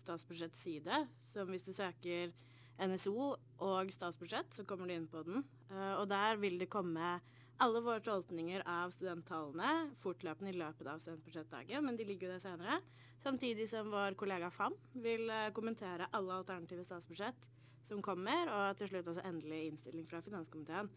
statsbudsjettside, 0.00 1.04
som 1.30 1.50
hvis 1.50 1.62
du 1.62 1.70
søker 1.76 2.34
NSO 2.80 3.32
og 3.62 3.92
statsbudsjett, 3.94 4.54
så 4.56 4.64
kommer 4.68 4.88
du 4.88 4.96
inn 4.96 5.08
på 5.10 5.22
den. 5.26 5.44
Uh, 5.70 6.00
og 6.00 6.08
der 6.10 6.40
vil 6.40 6.58
det 6.60 6.70
komme 6.72 7.18
alle 7.62 7.82
våre 7.84 8.02
tolkninger 8.02 8.64
av 8.66 8.90
studenttallene 8.94 9.92
fortløpende 10.02 10.50
i 10.50 10.58
løpet 10.58 10.88
av 10.90 11.02
studentbudsjettdagen, 11.02 11.84
men 11.86 11.98
de 11.98 12.06
ligger 12.08 12.28
jo 12.28 12.34
der 12.34 12.42
senere. 12.42 12.80
Samtidig 13.22 13.68
som 13.70 13.92
vår 13.92 14.16
kollega 14.18 14.50
FAM 14.50 14.74
vil 15.04 15.28
uh, 15.30 15.52
kommentere 15.54 16.10
alle 16.16 16.40
alternative 16.40 16.86
statsbudsjett 16.86 17.48
som 17.86 18.02
kommer, 18.02 18.50
og 18.50 18.78
til 18.78 18.90
slutt 18.90 19.10
også 19.12 19.24
endelig 19.26 19.64
innstilling 19.68 20.06
fra 20.10 20.22
finanskomiteen. 20.24 20.90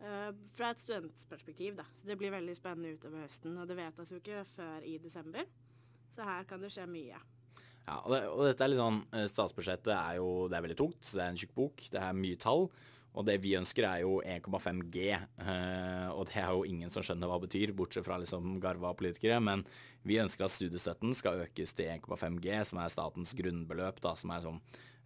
Uh, 0.00 0.30
fra 0.56 0.72
et 0.72 0.80
studentperspektiv, 0.80 1.76
da. 1.80 1.84
Så 1.96 2.08
det 2.08 2.16
blir 2.20 2.32
veldig 2.32 2.56
spennende 2.56 2.96
utover 2.96 3.26
høsten. 3.26 3.56
Og 3.60 3.68
det 3.68 3.76
vedtas 3.80 4.12
jo 4.12 4.20
ikke 4.20 4.46
før 4.54 4.86
i 4.88 4.96
desember, 5.00 5.44
så 6.10 6.24
her 6.26 6.48
kan 6.48 6.64
det 6.64 6.72
skje 6.74 6.88
mye. 6.90 7.20
Ja, 7.88 7.96
og, 8.04 8.12
det, 8.12 8.20
og 8.28 8.46
dette 8.46 8.64
er 8.64 8.72
litt 8.72 8.80
sånn, 8.80 9.02
eh, 9.16 9.26
Statsbudsjettet 9.30 9.92
er 9.96 10.20
jo 10.20 10.30
det 10.50 10.58
er 10.58 10.64
veldig 10.66 10.78
tungt. 10.78 11.02
Det 11.02 11.20
er 11.20 11.32
en 11.32 11.40
tjukk 11.40 11.54
bok. 11.56 11.84
Det 11.92 12.00
er 12.00 12.16
mye 12.16 12.38
tall. 12.40 12.68
Og 13.10 13.26
det 13.26 13.40
vi 13.42 13.56
ønsker 13.58 13.86
er 13.88 14.02
jo 14.04 14.20
1,5 14.22 14.84
G. 14.94 15.08
eh, 15.10 16.08
og 16.14 16.28
det 16.30 16.36
er 16.38 16.52
jo 16.54 16.66
ingen 16.68 16.92
som 16.94 17.02
skjønner 17.02 17.26
hva 17.26 17.40
det 17.40 17.48
betyr, 17.48 17.72
bortsett 17.74 18.06
fra 18.06 18.20
liksom 18.22 18.60
garva 18.62 18.92
politikere. 18.94 19.40
Men 19.42 19.64
vi 20.06 20.20
ønsker 20.22 20.46
at 20.46 20.54
studiestøtten 20.54 21.14
skal 21.18 21.42
økes 21.46 21.74
til 21.74 21.90
1,5 21.90 22.38
G, 22.44 22.60
som 22.64 22.78
er 22.78 22.92
statens 22.92 23.34
grunnbeløp. 23.34 23.98
da, 24.04 24.14
Som 24.14 24.30
er 24.30 24.44
sånn 24.46 24.60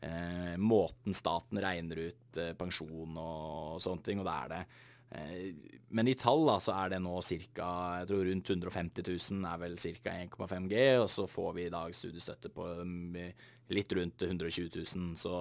uh, 0.04 0.56
måten 0.60 1.16
staten 1.16 1.62
regner 1.64 2.10
ut 2.10 2.40
uh, 2.42 2.52
pensjon 2.60 3.16
og, 3.16 3.78
og 3.78 3.80
sånne 3.82 4.04
ting. 4.04 4.20
Og 4.20 4.28
da 4.28 4.36
er 4.44 4.52
det 4.52 4.62
men 5.94 6.08
i 6.10 6.14
tall 6.18 6.42
da, 6.48 6.56
så 6.58 6.74
er 6.74 6.90
det 6.90 6.98
nå 7.04 7.20
ca. 7.54 7.68
rundt 8.08 8.50
150 8.50 9.04
000 9.06 9.46
er 9.46 9.60
vel 9.62 9.76
ca. 9.78 10.14
1,5 10.24 10.68
G, 10.72 10.80
og 10.98 11.06
så 11.12 11.26
får 11.30 11.52
vi 11.54 11.66
i 11.68 11.72
dag 11.74 11.94
studiestøtte 11.94 12.50
på 12.54 12.66
um, 12.80 13.14
litt 13.70 13.94
rundt 13.94 14.24
120 14.26 14.70
000. 14.74 15.14
Så 15.20 15.36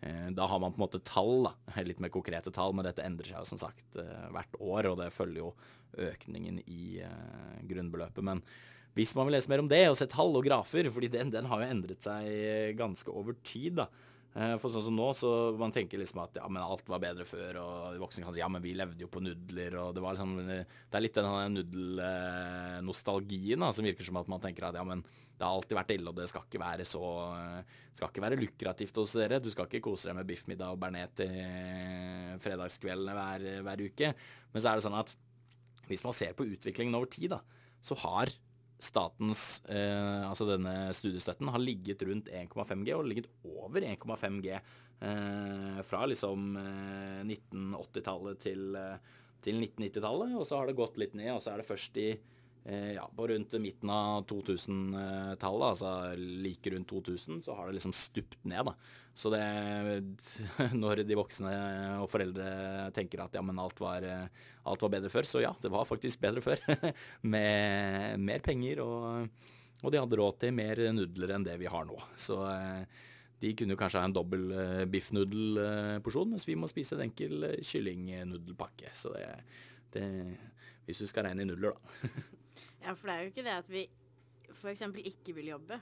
eh, 0.00 0.28
da 0.36 0.46
har 0.46 0.62
man 0.62 0.74
på 0.74 0.78
en 0.78 0.86
måte 0.86 1.02
tall, 1.02 1.48
da, 1.48 1.82
litt 1.82 1.98
mer 2.04 2.14
konkrete 2.14 2.54
tall, 2.54 2.76
men 2.76 2.86
dette 2.86 3.02
endrer 3.02 3.32
seg 3.32 3.42
jo 3.42 3.50
som 3.50 3.62
sagt 3.64 3.98
eh, 3.98 4.28
hvert 4.34 4.60
år, 4.60 4.92
og 4.92 5.00
det 5.02 5.12
følger 5.14 5.42
jo 5.42 5.52
økningen 5.98 6.62
i 6.66 7.00
eh, 7.02 7.62
grunnbeløpet. 7.66 8.22
Men 8.22 8.44
hvis 8.94 9.16
man 9.18 9.26
vil 9.26 9.38
lese 9.38 9.50
mer 9.50 9.64
om 9.64 9.70
det 9.70 9.82
og 9.88 9.98
se 9.98 10.06
tall 10.10 10.30
og 10.38 10.46
grafer, 10.46 10.92
fordi 10.94 11.10
den, 11.16 11.34
den 11.34 11.50
har 11.50 11.64
jo 11.64 11.72
endret 11.72 12.06
seg 12.06 12.78
ganske 12.78 13.10
over 13.10 13.34
tid, 13.42 13.80
da, 13.82 13.90
Eh, 13.90 14.07
for 14.62 14.70
sånn 14.70 14.86
som 14.86 14.98
nå, 14.98 15.08
så 15.18 15.30
man 15.58 15.74
tenker 15.74 15.98
liksom 15.98 16.20
at 16.22 16.36
ja, 16.38 16.46
men 16.50 16.62
alt 16.62 16.86
var 16.90 17.00
bedre 17.02 17.24
før, 17.26 17.58
og 17.62 18.02
voksne 18.04 18.26
kan 18.26 18.34
si 18.34 18.42
ja, 18.42 18.50
men 18.52 18.62
vi 18.62 18.78
levde 18.78 19.02
jo 19.02 19.10
på 19.10 19.22
nudler, 19.24 19.72
og 19.82 19.88
det 19.96 20.02
var 20.04 20.12
liksom 20.14 20.32
Det 20.46 20.94
er 20.94 21.04
litt 21.04 21.18
den 21.18 21.56
nudelnostalgien 21.56 23.62
som 23.74 23.88
virker 23.88 24.04
som 24.06 24.20
at 24.20 24.30
man 24.30 24.42
tenker 24.44 24.62
at 24.68 24.78
ja, 24.78 24.84
men 24.86 25.00
det 25.38 25.46
har 25.46 25.54
alltid 25.54 25.78
vært 25.78 25.92
ille, 25.94 26.10
og 26.10 26.18
det 26.18 26.26
skal 26.30 26.46
ikke 26.46 26.62
være 26.62 26.84
så 26.86 27.02
skal 27.94 28.10
ikke 28.10 28.24
være 28.24 28.40
lukrativt 28.40 28.96
hos 28.98 29.14
dere. 29.18 29.38
Du 29.42 29.50
skal 29.54 29.68
ikke 29.68 29.86
kose 29.86 30.10
deg 30.10 30.16
med 30.18 30.26
biffmiddag 30.26 30.74
og 30.74 30.80
bearnés 30.82 31.12
til 31.18 31.30
fredagskveldene 32.42 33.14
hver, 33.14 33.46
hver 33.66 33.84
uke. 33.86 34.08
Men 34.50 34.62
så 34.62 34.70
er 34.70 34.78
det 34.78 34.86
sånn 34.86 34.98
at 34.98 35.14
hvis 35.88 36.04
man 36.04 36.16
ser 36.16 36.34
på 36.36 36.46
utviklingen 36.46 36.96
over 36.98 37.10
tid, 37.10 37.36
da, 37.36 37.40
så 37.82 37.96
har 38.02 38.32
statens, 38.78 39.60
eh, 39.66 40.22
altså 40.28 40.46
denne 40.48 40.92
studiestøtten, 40.94 41.50
har 41.50 41.62
ligget 41.62 42.02
rundt 42.06 42.30
1,5 42.30 42.84
G, 42.86 42.94
og 42.94 43.08
ligget 43.08 43.30
over 43.44 43.82
1,5 43.82 44.40
G 44.44 44.54
eh, 44.54 45.80
fra 45.86 46.04
liksom 46.06 46.56
eh, 46.60 47.22
1980-tallet 47.26 48.42
til, 48.42 48.68
eh, 48.78 49.16
til 49.44 49.60
1990-tallet. 49.62 50.36
Og 50.38 50.46
så 50.46 50.60
har 50.60 50.70
det 50.70 50.78
gått 50.78 50.98
litt 51.00 51.16
ned, 51.18 51.32
og 51.34 51.42
så 51.42 51.54
er 51.54 51.62
det 51.62 51.70
først 51.70 51.98
i 52.02 52.10
ja, 52.68 53.04
på 53.16 53.26
rundt 53.30 53.54
midten 53.62 53.90
av 53.90 54.26
2000-tallet, 54.28 55.66
altså 55.68 55.92
like 56.18 56.72
rundt 56.74 56.90
2000, 56.90 57.42
så 57.46 57.56
har 57.56 57.68
det 57.68 57.78
liksom 57.78 57.94
stupt 57.96 58.44
ned. 58.44 58.68
da. 58.68 58.74
Så 59.18 59.32
det 59.34 59.42
Når 60.82 61.02
de 61.08 61.18
voksne 61.18 61.52
og 61.98 62.08
foreldre 62.12 62.90
tenker 62.94 63.24
at 63.24 63.34
ja, 63.34 63.42
men 63.42 63.58
alt 63.58 63.80
var, 63.82 64.04
alt 64.62 64.84
var 64.84 64.92
bedre 64.94 65.10
før, 65.12 65.26
så 65.26 65.42
ja, 65.42 65.52
det 65.62 65.72
var 65.74 65.88
faktisk 65.88 66.20
bedre 66.22 66.44
før. 66.44 66.62
Med 67.34 68.18
mer 68.22 68.44
penger, 68.44 68.84
og, 68.84 69.46
og, 69.82 69.90
de 69.90 70.02
hadde 70.02 70.20
råd 70.20 70.42
til 70.44 70.54
mer 70.54 70.82
nudler 70.94 71.34
enn 71.34 71.46
det 71.46 71.56
vi 71.58 71.70
har 71.70 71.88
nå. 71.88 71.98
Så 72.18 72.38
eh, 72.52 72.84
de 73.42 73.54
kunne 73.58 73.78
kanskje 73.78 74.02
ha 74.02 74.08
en 74.08 74.14
dobbel 74.14 74.48
uh, 74.50 74.84
biffnudelporsjon, 74.90 76.32
mens 76.34 76.46
vi 76.48 76.56
må 76.58 76.66
spise 76.70 76.96
en 76.96 77.04
enkel 77.04 77.52
kyllingnudelpakke. 77.62 78.90
Så 78.98 79.12
det, 79.14 79.28
det 79.94 80.06
Hvis 80.84 81.02
du 81.02 81.06
skal 81.06 81.28
regne 81.28 81.44
i 81.44 81.48
nuller, 81.48 81.76
da. 81.76 82.08
Ja, 82.84 82.92
for 82.92 83.08
det 83.08 83.14
er 83.14 83.20
jo 83.20 83.32
ikke 83.32 83.44
det 83.46 83.54
at 83.54 83.68
vi 83.70 83.82
f.eks. 84.50 84.82
ikke 85.04 85.34
vil 85.36 85.52
jobbe, 85.52 85.76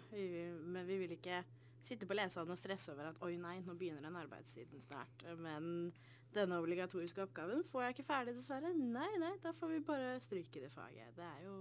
men 0.67 0.87
vi 0.89 0.97
vil 0.99 1.13
ikke 1.15 1.45
sitte 1.87 2.09
på 2.09 2.17
leseren 2.19 2.51
og 2.51 2.59
stresse 2.59 2.93
over 2.93 3.13
at 3.13 3.21
oi 3.23 3.37
nei, 3.39 3.61
nå 3.65 3.77
begynner 3.79 4.03
den 4.05 4.19
arbeidstiden 4.19 4.83
snart. 4.83 5.23
Men 5.39 5.93
denne 6.35 6.59
obligatoriske 6.59 7.23
oppgaven 7.23 7.63
får 7.71 7.85
jeg 7.85 7.95
ikke 7.95 8.09
ferdig, 8.09 8.35
dessverre. 8.37 8.73
Nei, 8.77 9.11
nei, 9.23 9.33
da 9.45 9.55
får 9.57 9.73
vi 9.73 9.83
bare 9.87 10.17
stryke 10.25 10.65
det 10.65 10.73
faget. 10.75 11.15
Det 11.17 11.25
er 11.25 11.45
jo 11.47 11.57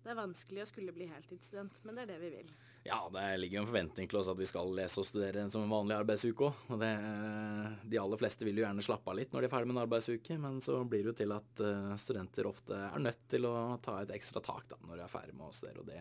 det 0.00 0.12
er 0.12 0.16
vanskelig 0.16 0.62
å 0.64 0.68
skulle 0.68 0.92
bli 0.96 1.06
heltidsstudent, 1.10 1.82
men 1.84 1.96
det 1.96 2.06
er 2.06 2.12
det 2.14 2.18
vi 2.22 2.30
vil. 2.38 2.52
Ja, 2.86 3.02
det 3.12 3.24
ligger 3.36 3.58
jo 3.58 3.62
en 3.66 3.68
forventning 3.68 4.08
til 4.08 4.18
oss 4.22 4.30
at 4.32 4.38
vi 4.38 4.48
skal 4.48 4.70
lese 4.72 5.02
og 5.02 5.04
studere 5.04 5.42
som 5.52 5.66
en 5.66 5.72
vanlig 5.72 5.98
arbeidsuke 5.98 6.46
òg. 6.46 6.62
Og 6.72 6.80
de 6.80 8.00
aller 8.00 8.20
fleste 8.22 8.46
vil 8.48 8.56
jo 8.56 8.64
gjerne 8.64 8.84
slappe 8.84 9.12
av 9.12 9.18
litt 9.18 9.34
når 9.34 9.44
de 9.44 9.50
er 9.50 9.52
ferdig 9.52 9.68
med 9.68 9.76
en 9.76 9.82
arbeidsuke, 9.82 10.38
men 10.40 10.56
så 10.64 10.78
blir 10.88 11.04
det 11.04 11.12
jo 11.12 11.18
til 11.20 11.36
at 11.36 11.64
eh, 11.66 11.92
studenter 12.00 12.48
ofte 12.48 12.78
er 12.86 13.04
nødt 13.04 13.26
til 13.28 13.44
å 13.50 13.54
ta 13.84 13.98
et 14.00 14.14
ekstra 14.16 14.40
tak 14.44 14.70
da, 14.72 14.80
når 14.86 15.02
de 15.02 15.04
er 15.04 15.12
ferdig 15.12 15.36
med 15.36 15.50
å 15.50 15.56
studere. 15.58 15.84
og 15.84 15.92
det 15.92 16.00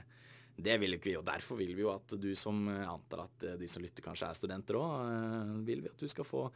det 0.64 0.76
vil 0.82 0.96
ikke 0.98 1.12
vi, 1.12 1.16
og 1.20 1.26
derfor 1.28 1.60
vil 1.60 1.72
vi 1.78 1.86
jo 1.86 1.94
at 1.94 2.14
du 2.20 2.30
som 2.38 2.68
antar 2.70 3.26
at 3.26 3.48
de 3.60 3.70
som 3.70 3.84
lytter 3.84 4.06
kanskje 4.06 4.30
er 4.30 4.38
studenter 4.38 4.80
òg, 4.80 5.10
eh, 5.14 5.56
vil 5.68 5.84
vi 5.86 5.92
at 5.92 6.02
du 6.02 6.10
skal 6.12 6.28
få 6.28 6.48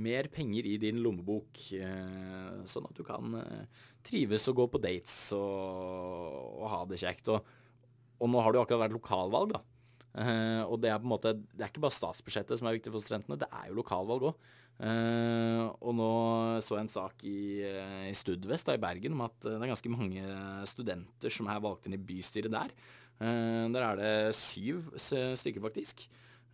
mer 0.00 0.28
penger 0.30 0.68
i 0.70 0.76
din 0.78 1.00
lommebok, 1.02 1.64
eh, 1.74 2.60
sånn 2.70 2.86
at 2.86 2.94
du 2.94 3.02
kan 3.06 3.34
trives 4.06 4.46
og 4.52 4.60
gå 4.60 4.68
på 4.74 4.82
dates 4.82 5.16
og, 5.36 6.60
og 6.60 6.70
ha 6.70 6.84
det 6.90 7.00
kjekt. 7.02 7.32
Og, 7.34 7.58
og 8.20 8.30
nå 8.30 8.44
har 8.44 8.52
det 8.52 8.60
jo 8.60 8.64
akkurat 8.66 8.84
vært 8.86 8.98
lokalvalg, 8.98 9.56
da. 9.56 9.64
Og 10.66 10.80
det 10.82 10.90
er 10.90 10.98
på 10.98 11.06
en 11.06 11.12
måte, 11.12 11.36
det 11.54 11.62
er 11.62 11.70
ikke 11.70 11.82
bare 11.84 11.94
statsbudsjettet 11.94 12.58
som 12.58 12.66
er 12.66 12.74
viktig 12.74 12.90
for 12.90 13.02
studentene, 13.02 13.38
det 13.38 13.50
er 13.54 13.68
jo 13.70 13.78
lokalvalg 13.78 14.30
òg. 14.32 14.48
Uh, 14.80 14.88
eh, 14.88 15.62
og 15.84 15.92
nå 15.92 16.10
så 16.64 16.78
jeg 16.78 16.86
en 16.86 16.92
sak 16.92 17.24
i, 17.28 17.60
uh, 17.68 18.06
i 18.08 18.16
Studvest 18.16 18.68
da, 18.68 18.76
i 18.78 18.80
Bergen 18.80 19.12
om 19.12 19.26
at 19.26 19.36
det 19.44 19.58
er 19.58 19.72
ganske 19.74 19.92
mange 19.92 20.24
studenter 20.68 21.34
som 21.34 21.50
er 21.52 21.60
valgt 21.60 21.88
inn 21.88 21.98
i 21.98 22.00
bystyret 22.00 22.52
der. 22.52 22.72
Der 23.20 23.84
er 23.84 23.98
det 24.00 24.12
syv 24.32 24.86
stykker, 24.96 25.60
faktisk. 25.60 26.06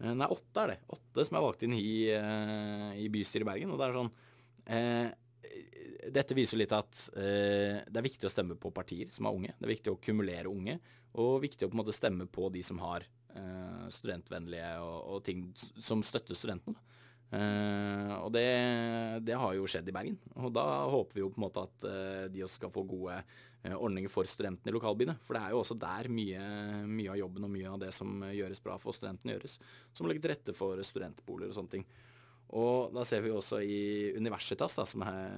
nei, 0.02 0.26
åtte 0.26 0.64
er 0.64 0.72
det. 0.72 0.78
Åtte 0.96 1.24
som 1.28 1.38
er 1.38 1.44
valgt 1.44 1.62
inn 1.62 1.76
i, 1.76 2.10
i 2.10 3.06
bystyret 3.12 3.46
i 3.46 3.48
Bergen. 3.48 3.70
Og 3.70 3.78
det 3.78 3.86
er 3.86 3.94
sånn 4.00 4.10
dette 6.12 6.36
viser 6.36 6.60
litt 6.60 6.74
at 6.74 7.00
eh, 7.16 7.82
det 7.86 7.98
er 7.98 8.06
viktig 8.06 8.28
å 8.28 8.32
stemme 8.32 8.56
på 8.60 8.72
partier 8.74 9.10
som 9.12 9.28
er 9.28 9.38
unge. 9.38 9.54
Det 9.56 9.66
er 9.66 9.74
viktig 9.74 9.92
å 9.92 10.00
kumulere 10.02 10.50
unge, 10.50 10.78
og 11.20 11.40
viktig 11.44 11.66
å 11.66 11.70
på 11.70 11.76
en 11.76 11.82
måte 11.82 11.96
stemme 11.96 12.28
på 12.30 12.50
de 12.54 12.62
som 12.66 12.80
har 12.84 13.06
eh, 13.06 13.86
studentvennlige 13.92 14.72
og, 14.84 14.98
og, 15.14 15.24
ting 15.26 15.48
som 15.56 16.04
støtter 16.06 16.38
studentene. 16.38 16.78
Eh, 17.34 18.12
og 18.20 18.30
det, 18.30 18.46
det, 19.26 19.34
har 19.34 19.54
jo 19.56 19.66
skjedd 19.70 19.88
i 19.90 19.94
Bergen. 19.94 20.18
Og 20.38 20.52
da 20.54 20.64
håper 20.92 21.18
vi 21.18 21.24
jo 21.24 21.32
på 21.32 21.40
en 21.40 21.46
måte 21.48 21.66
at 21.66 21.86
eh, 21.90 22.24
de 22.32 22.44
også 22.46 22.60
skal 22.60 22.72
få 22.74 22.84
gode 22.86 23.16
eh, 23.18 23.74
ordninger 23.74 24.12
for 24.12 24.28
studentene 24.30 24.70
i 24.72 24.76
lokalbyene. 24.76 25.16
For 25.26 25.36
det 25.36 25.42
er 25.42 25.54
jo 25.54 25.62
også 25.62 25.78
der 25.82 26.10
mye, 26.12 26.42
mye, 26.86 27.10
av 27.14 27.20
jobben 27.24 27.48
og 27.48 27.54
mye 27.56 27.72
av 27.72 27.82
det 27.82 27.92
som 27.96 28.22
gjøres 28.30 28.62
bra 28.64 28.78
for 28.82 28.96
studentene, 28.96 29.36
gjøres. 29.36 29.58
Som 29.96 30.10
legger 30.10 30.26
til 30.26 30.34
rette 30.36 30.56
for 30.56 30.82
studentboliger 30.86 31.52
og 31.52 31.58
sånne 31.58 31.76
ting. 31.78 31.86
Og 32.56 32.94
da 32.94 33.02
ser 33.02 33.24
vi 33.24 33.32
også 33.34 33.58
i 33.66 33.80
Universitas, 34.14 34.76
da, 34.78 34.84
som 34.86 35.02
er 35.02 35.32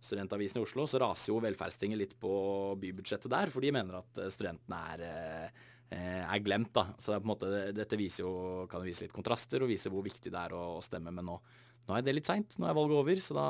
studentavisen 0.00 0.56
i 0.56 0.64
Oslo, 0.64 0.86
så 0.88 1.02
raser 1.02 1.28
jo 1.28 1.42
velferdstinget 1.44 2.00
litt 2.00 2.14
på 2.16 2.32
bybudsjettet 2.80 3.28
der, 3.28 3.52
for 3.52 3.60
de 3.60 3.74
mener 3.76 3.98
at 3.98 4.22
studentene 4.32 4.78
er, 4.94 5.50
er 5.96 6.42
glemt. 6.44 6.72
da. 6.76 6.86
Så 7.02 7.14
det 7.14 7.26
måte, 7.26 7.48
dette 7.74 7.98
viser 7.98 8.22
jo, 8.22 8.34
kan 8.70 8.84
vise 8.84 9.06
litt 9.06 9.14
kontraster 9.14 9.64
og 9.64 9.72
vise 9.72 9.90
hvor 9.90 10.04
viktig 10.06 10.30
det 10.30 10.38
er 10.38 10.54
å, 10.54 10.76
å 10.76 10.84
stemme. 10.84 11.10
Men 11.14 11.26
nå, 11.26 11.38
nå, 11.88 11.96
er 11.96 12.04
det 12.06 12.14
litt 12.14 12.30
seint. 12.30 12.54
Nå 12.58 12.68
er 12.68 12.76
valget 12.78 13.00
over, 13.00 13.22
så 13.24 13.38
da 13.38 13.48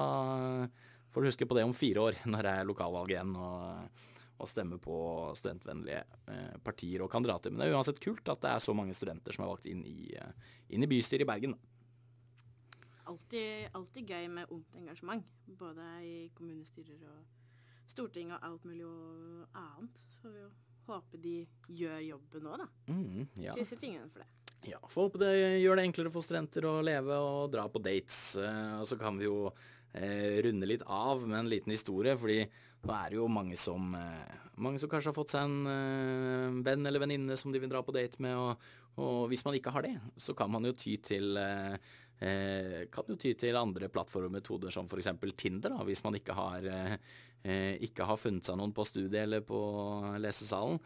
får 1.12 1.20
du 1.20 1.28
huske 1.28 1.48
på 1.50 1.58
det 1.58 1.66
om 1.68 1.76
fire 1.76 2.06
år, 2.08 2.22
når 2.32 2.48
det 2.48 2.54
er 2.60 2.70
lokalvalg 2.70 3.12
igjen. 3.16 3.36
og 3.36 4.06
og 4.40 4.48
stemme 4.48 4.78
på 4.80 4.94
studentvennlige 5.36 6.00
eh, 6.32 6.54
partier 6.64 7.02
og 7.04 7.10
kandidater. 7.12 7.52
Men 7.52 7.60
det 7.60 7.68
er 7.68 7.76
uansett 7.76 8.00
kult 8.02 8.28
at 8.32 8.40
det 8.40 8.54
er 8.54 8.62
så 8.64 8.74
mange 8.76 8.96
studenter 8.96 9.36
som 9.36 9.44
er 9.44 9.50
valgt 9.52 9.68
inn 9.68 9.82
i, 9.84 10.14
inn 10.72 10.86
i 10.86 10.88
bystyret 10.88 11.26
i 11.26 11.28
Bergen. 11.28 11.56
Altid, 13.10 13.68
alltid 13.74 14.14
gøy 14.14 14.30
med 14.32 14.54
ungt 14.54 14.78
engasjement. 14.80 15.26
Både 15.60 15.86
i 16.06 16.16
kommunestyrer 16.36 17.04
og 17.10 17.90
storting 17.90 18.32
og 18.32 18.44
alt 18.46 18.66
mulig 18.68 18.86
og 18.86 19.60
annet. 19.60 20.02
Så 20.20 20.32
vi 20.32 20.44
jo 20.44 20.50
håpe 20.90 21.20
de 21.22 21.34
gjør 21.80 21.98
jobben 22.04 22.46
nå, 22.46 22.60
da. 22.60 22.68
Mm, 22.90 23.26
ja. 23.44 23.56
Krysser 23.58 23.80
fingrene 23.80 24.10
for 24.12 24.24
det. 24.24 24.28
Ja, 24.68 24.80
får 24.92 25.06
håpe 25.08 25.20
det 25.22 25.34
gjør 25.62 25.78
det 25.80 25.84
enklere 25.88 26.12
for 26.12 26.24
studenter 26.24 26.66
å 26.68 26.80
leve 26.84 27.16
og 27.24 27.52
dra 27.52 27.64
på 27.72 27.80
dates. 27.82 28.20
Eh, 28.40 28.74
og 28.80 28.88
så 28.90 28.98
kan 29.00 29.16
vi 29.20 29.28
jo 29.28 29.46
eh, 29.48 30.40
runde 30.44 30.68
litt 30.68 30.84
av 30.84 31.24
med 31.26 31.38
en 31.38 31.52
liten 31.52 31.72
historie, 31.72 32.16
fordi 32.20 32.42
nå 32.80 32.96
er 32.96 33.12
det 33.12 33.18
jo 33.18 33.28
mange 33.28 33.56
som, 33.60 33.94
eh, 33.94 34.36
mange 34.56 34.80
som 34.80 34.88
kanskje 34.88 35.12
har 35.12 35.16
fått 35.16 35.34
seg 35.34 35.48
en 35.48 35.66
eh, 35.68 36.60
venn 36.64 36.86
eller 36.86 37.02
venninne 37.02 37.36
som 37.36 37.52
de 37.52 37.60
vil 37.60 37.72
dra 37.72 37.82
på 37.84 37.94
date 37.96 38.20
med. 38.20 38.36
Og, 38.36 38.70
og, 39.00 39.28
hvis 39.32 39.44
man 39.44 39.56
ikke 39.56 39.72
har 39.74 39.84
det, 39.84 39.96
så 40.16 40.34
kan 40.36 40.50
man 40.52 40.64
jo 40.64 40.72
ty 40.76 40.96
til 41.04 41.36
eh, 41.40 41.76
eh, 42.20 42.86
kan 42.92 43.08
jo 43.08 43.18
ty 43.20 43.34
til 43.38 43.58
andre 43.58 43.90
plattformmetoder 43.92 44.72
som 44.72 44.88
f.eks. 44.88 45.12
Tinder, 45.36 45.74
da, 45.74 45.84
hvis 45.88 46.04
man 46.06 46.16
ikke 46.20 46.36
har, 46.36 46.66
eh, 47.42 47.76
ikke 47.88 48.08
har 48.08 48.20
funnet 48.20 48.46
seg 48.46 48.60
noen 48.60 48.74
på 48.76 48.86
studiet 48.88 49.22
eller 49.24 49.44
på 49.46 49.60
lesesalen. 50.20 50.80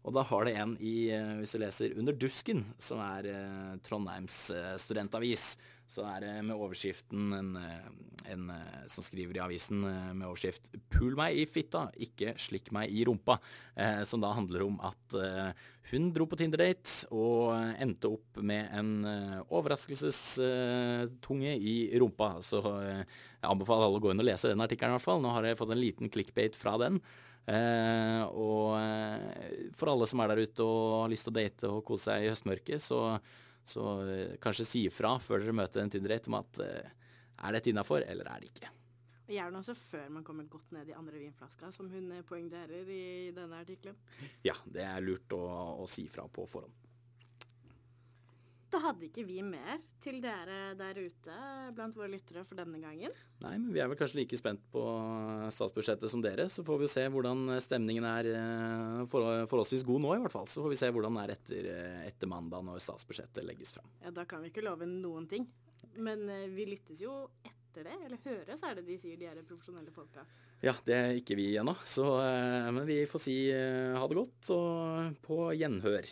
Og 0.00 0.16
da 0.16 0.24
har 0.24 0.46
det 0.48 0.54
en 0.56 0.76
i, 0.80 1.10
eh, 1.12 1.34
hvis 1.40 1.52
du 1.54 1.60
leser 1.60 1.98
Under 1.98 2.16
dusken, 2.16 2.64
som 2.80 3.02
er 3.04 3.28
eh, 3.28 3.74
Trondheims 3.84 4.50
eh, 4.54 4.76
studentavis, 4.80 5.52
så 5.90 6.04
er 6.06 6.20
det 6.22 6.44
med 6.46 6.54
overskriften 6.54 7.32
en, 7.34 7.56
en, 8.30 8.44
som 8.90 9.02
skriver 9.02 9.36
i 9.36 9.42
avisen 9.42 9.80
med 9.82 10.26
overskrift 10.28 10.70
'Pul 10.92 11.16
meg 11.18 11.36
i 11.40 11.46
fitta, 11.50 11.88
ikke 11.98 12.34
slikk 12.38 12.70
meg 12.76 12.90
i 12.94 13.04
rumpa'. 13.08 13.38
Eh, 13.74 14.02
som 14.06 14.20
da 14.22 14.30
handler 14.36 14.62
om 14.68 14.76
at 14.86 15.14
eh, 15.18 15.50
hun 15.90 16.12
dro 16.14 16.24
på 16.30 16.38
Tinder-date 16.38 17.10
og 17.10 17.50
endte 17.82 18.06
opp 18.12 18.38
med 18.38 18.70
en 18.70 19.04
eh, 19.08 19.40
overraskelsestunge 19.50 21.56
i 21.58 21.90
rumpa. 21.98 22.38
Så 22.46 22.62
jeg 22.62 23.50
anbefaler 23.50 23.84
alle 23.88 23.98
å 23.98 24.04
gå 24.04 24.10
inn 24.12 24.22
og 24.22 24.30
lese 24.30 24.52
den 24.52 24.62
artikkelen 24.62 24.94
i 24.94 24.96
hvert 24.98 25.08
fall. 25.08 25.22
Nå 25.24 25.30
har 25.34 25.42
jeg 25.48 25.58
fått 25.58 25.74
en 25.74 25.82
liten 25.82 26.06
clickbait 26.12 26.54
fra 26.58 26.76
den. 26.82 27.00
Eh, 27.50 28.22
og 28.30 28.76
eh, 28.78 29.70
for 29.74 29.90
alle 29.90 30.06
som 30.06 30.20
er 30.22 30.30
der 30.30 30.44
ute 30.44 30.66
og 30.66 31.04
har 31.04 31.10
lyst 31.10 31.26
til 31.26 31.32
å 31.32 31.40
date 31.40 31.70
og 31.70 31.86
kose 31.88 32.10
seg 32.10 32.26
i 32.26 32.30
høstmørket, 32.30 32.84
så, 32.84 33.16
så 33.64 33.86
eh, 34.08 34.36
kanskje 34.42 34.66
si 34.66 34.84
ifra 34.88 35.14
før 35.22 35.44
dere 35.44 35.56
møter 35.56 35.82
en 35.82 35.92
Tinder-date 35.92 36.30
om 36.30 36.38
at 36.40 36.60
eh, 36.64 36.92
er 37.40 37.56
dette 37.56 37.72
innafor, 37.72 38.04
eller 38.04 38.28
er 38.28 38.42
det 38.42 38.52
ikke. 38.52 38.70
Og 39.30 39.34
Gjerne 39.36 39.60
også 39.60 39.76
før 39.78 40.08
man 40.10 40.24
kommer 40.26 40.48
godt 40.50 40.72
ned 40.74 40.88
i 40.90 40.96
andre 40.96 41.20
vinflaska, 41.20 41.70
som 41.74 41.90
hun 41.92 42.10
eh, 42.16 42.24
poengterer 42.26 42.88
i 42.90 43.30
denne 43.36 43.60
artikkelen. 43.62 43.98
Ja, 44.46 44.56
det 44.66 44.84
er 44.86 45.04
lurt 45.04 45.32
å, 45.36 45.42
å 45.80 45.86
si 45.90 46.08
fra 46.10 46.26
på 46.28 46.46
forhånd. 46.50 46.89
Da 48.70 48.78
hadde 48.84 49.08
ikke 49.08 49.24
vi 49.26 49.40
mer 49.42 49.80
til 50.02 50.20
dere 50.22 50.76
der 50.78 50.98
ute 51.02 51.36
blant 51.74 51.96
våre 51.98 52.10
lyttere 52.12 52.44
for 52.46 52.58
denne 52.58 52.78
gangen. 52.78 53.10
Nei, 53.42 53.54
men 53.56 53.72
vi 53.74 53.80
er 53.82 53.88
vel 53.90 53.98
kanskje 53.98 54.20
like 54.20 54.38
spent 54.38 54.62
på 54.70 54.84
statsbudsjettet 55.50 56.12
som 56.12 56.22
dere. 56.22 56.46
Så 56.52 56.62
får 56.66 56.78
vi 56.84 56.90
se 56.92 57.06
hvordan 57.10 57.56
stemningen 57.64 58.06
er 58.06 58.28
eh, 58.30 59.00
for, 59.10 59.26
forholdsvis 59.50 59.82
god 59.88 60.04
nå, 60.04 60.12
i 60.14 60.22
hvert 60.22 60.36
fall. 60.36 60.46
Så 60.50 60.62
får 60.62 60.74
vi 60.74 60.78
se 60.78 60.92
hvordan 60.94 61.18
den 61.18 61.22
er 61.24 61.34
etter, 61.34 61.70
eh, 61.74 61.98
etter 62.12 62.30
mandag 62.30 62.62
når 62.68 62.78
statsbudsjettet 62.84 63.48
legges 63.48 63.74
fram. 63.74 63.90
Ja, 64.04 64.14
da 64.14 64.26
kan 64.30 64.46
vi 64.46 64.52
ikke 64.52 64.66
love 64.68 64.86
noen 64.86 65.26
ting. 65.30 65.50
Men 65.98 66.28
eh, 66.30 66.46
vi 66.54 66.70
lyttes 66.70 67.02
jo 67.02 67.24
etter 67.42 67.90
det, 67.90 67.98
eller 68.06 68.22
høres, 68.22 68.62
er 68.62 68.78
det 68.78 68.86
de 68.86 69.02
sier, 69.02 69.18
de 69.18 69.32
er 69.32 69.42
profesjonelle 69.42 69.90
folka. 69.94 70.22
Ja, 70.62 70.76
det 70.86 70.94
er 70.94 71.18
ikke 71.18 71.34
vi 71.38 71.50
ennå. 71.58 71.74
Så 71.88 72.06
Men 72.06 72.84
vi 72.86 73.02
får 73.10 73.26
si 73.26 73.38
ha 73.50 74.06
det 74.06 74.18
godt, 74.22 74.50
og 74.54 75.22
på 75.26 75.46
gjenhør. 75.58 76.06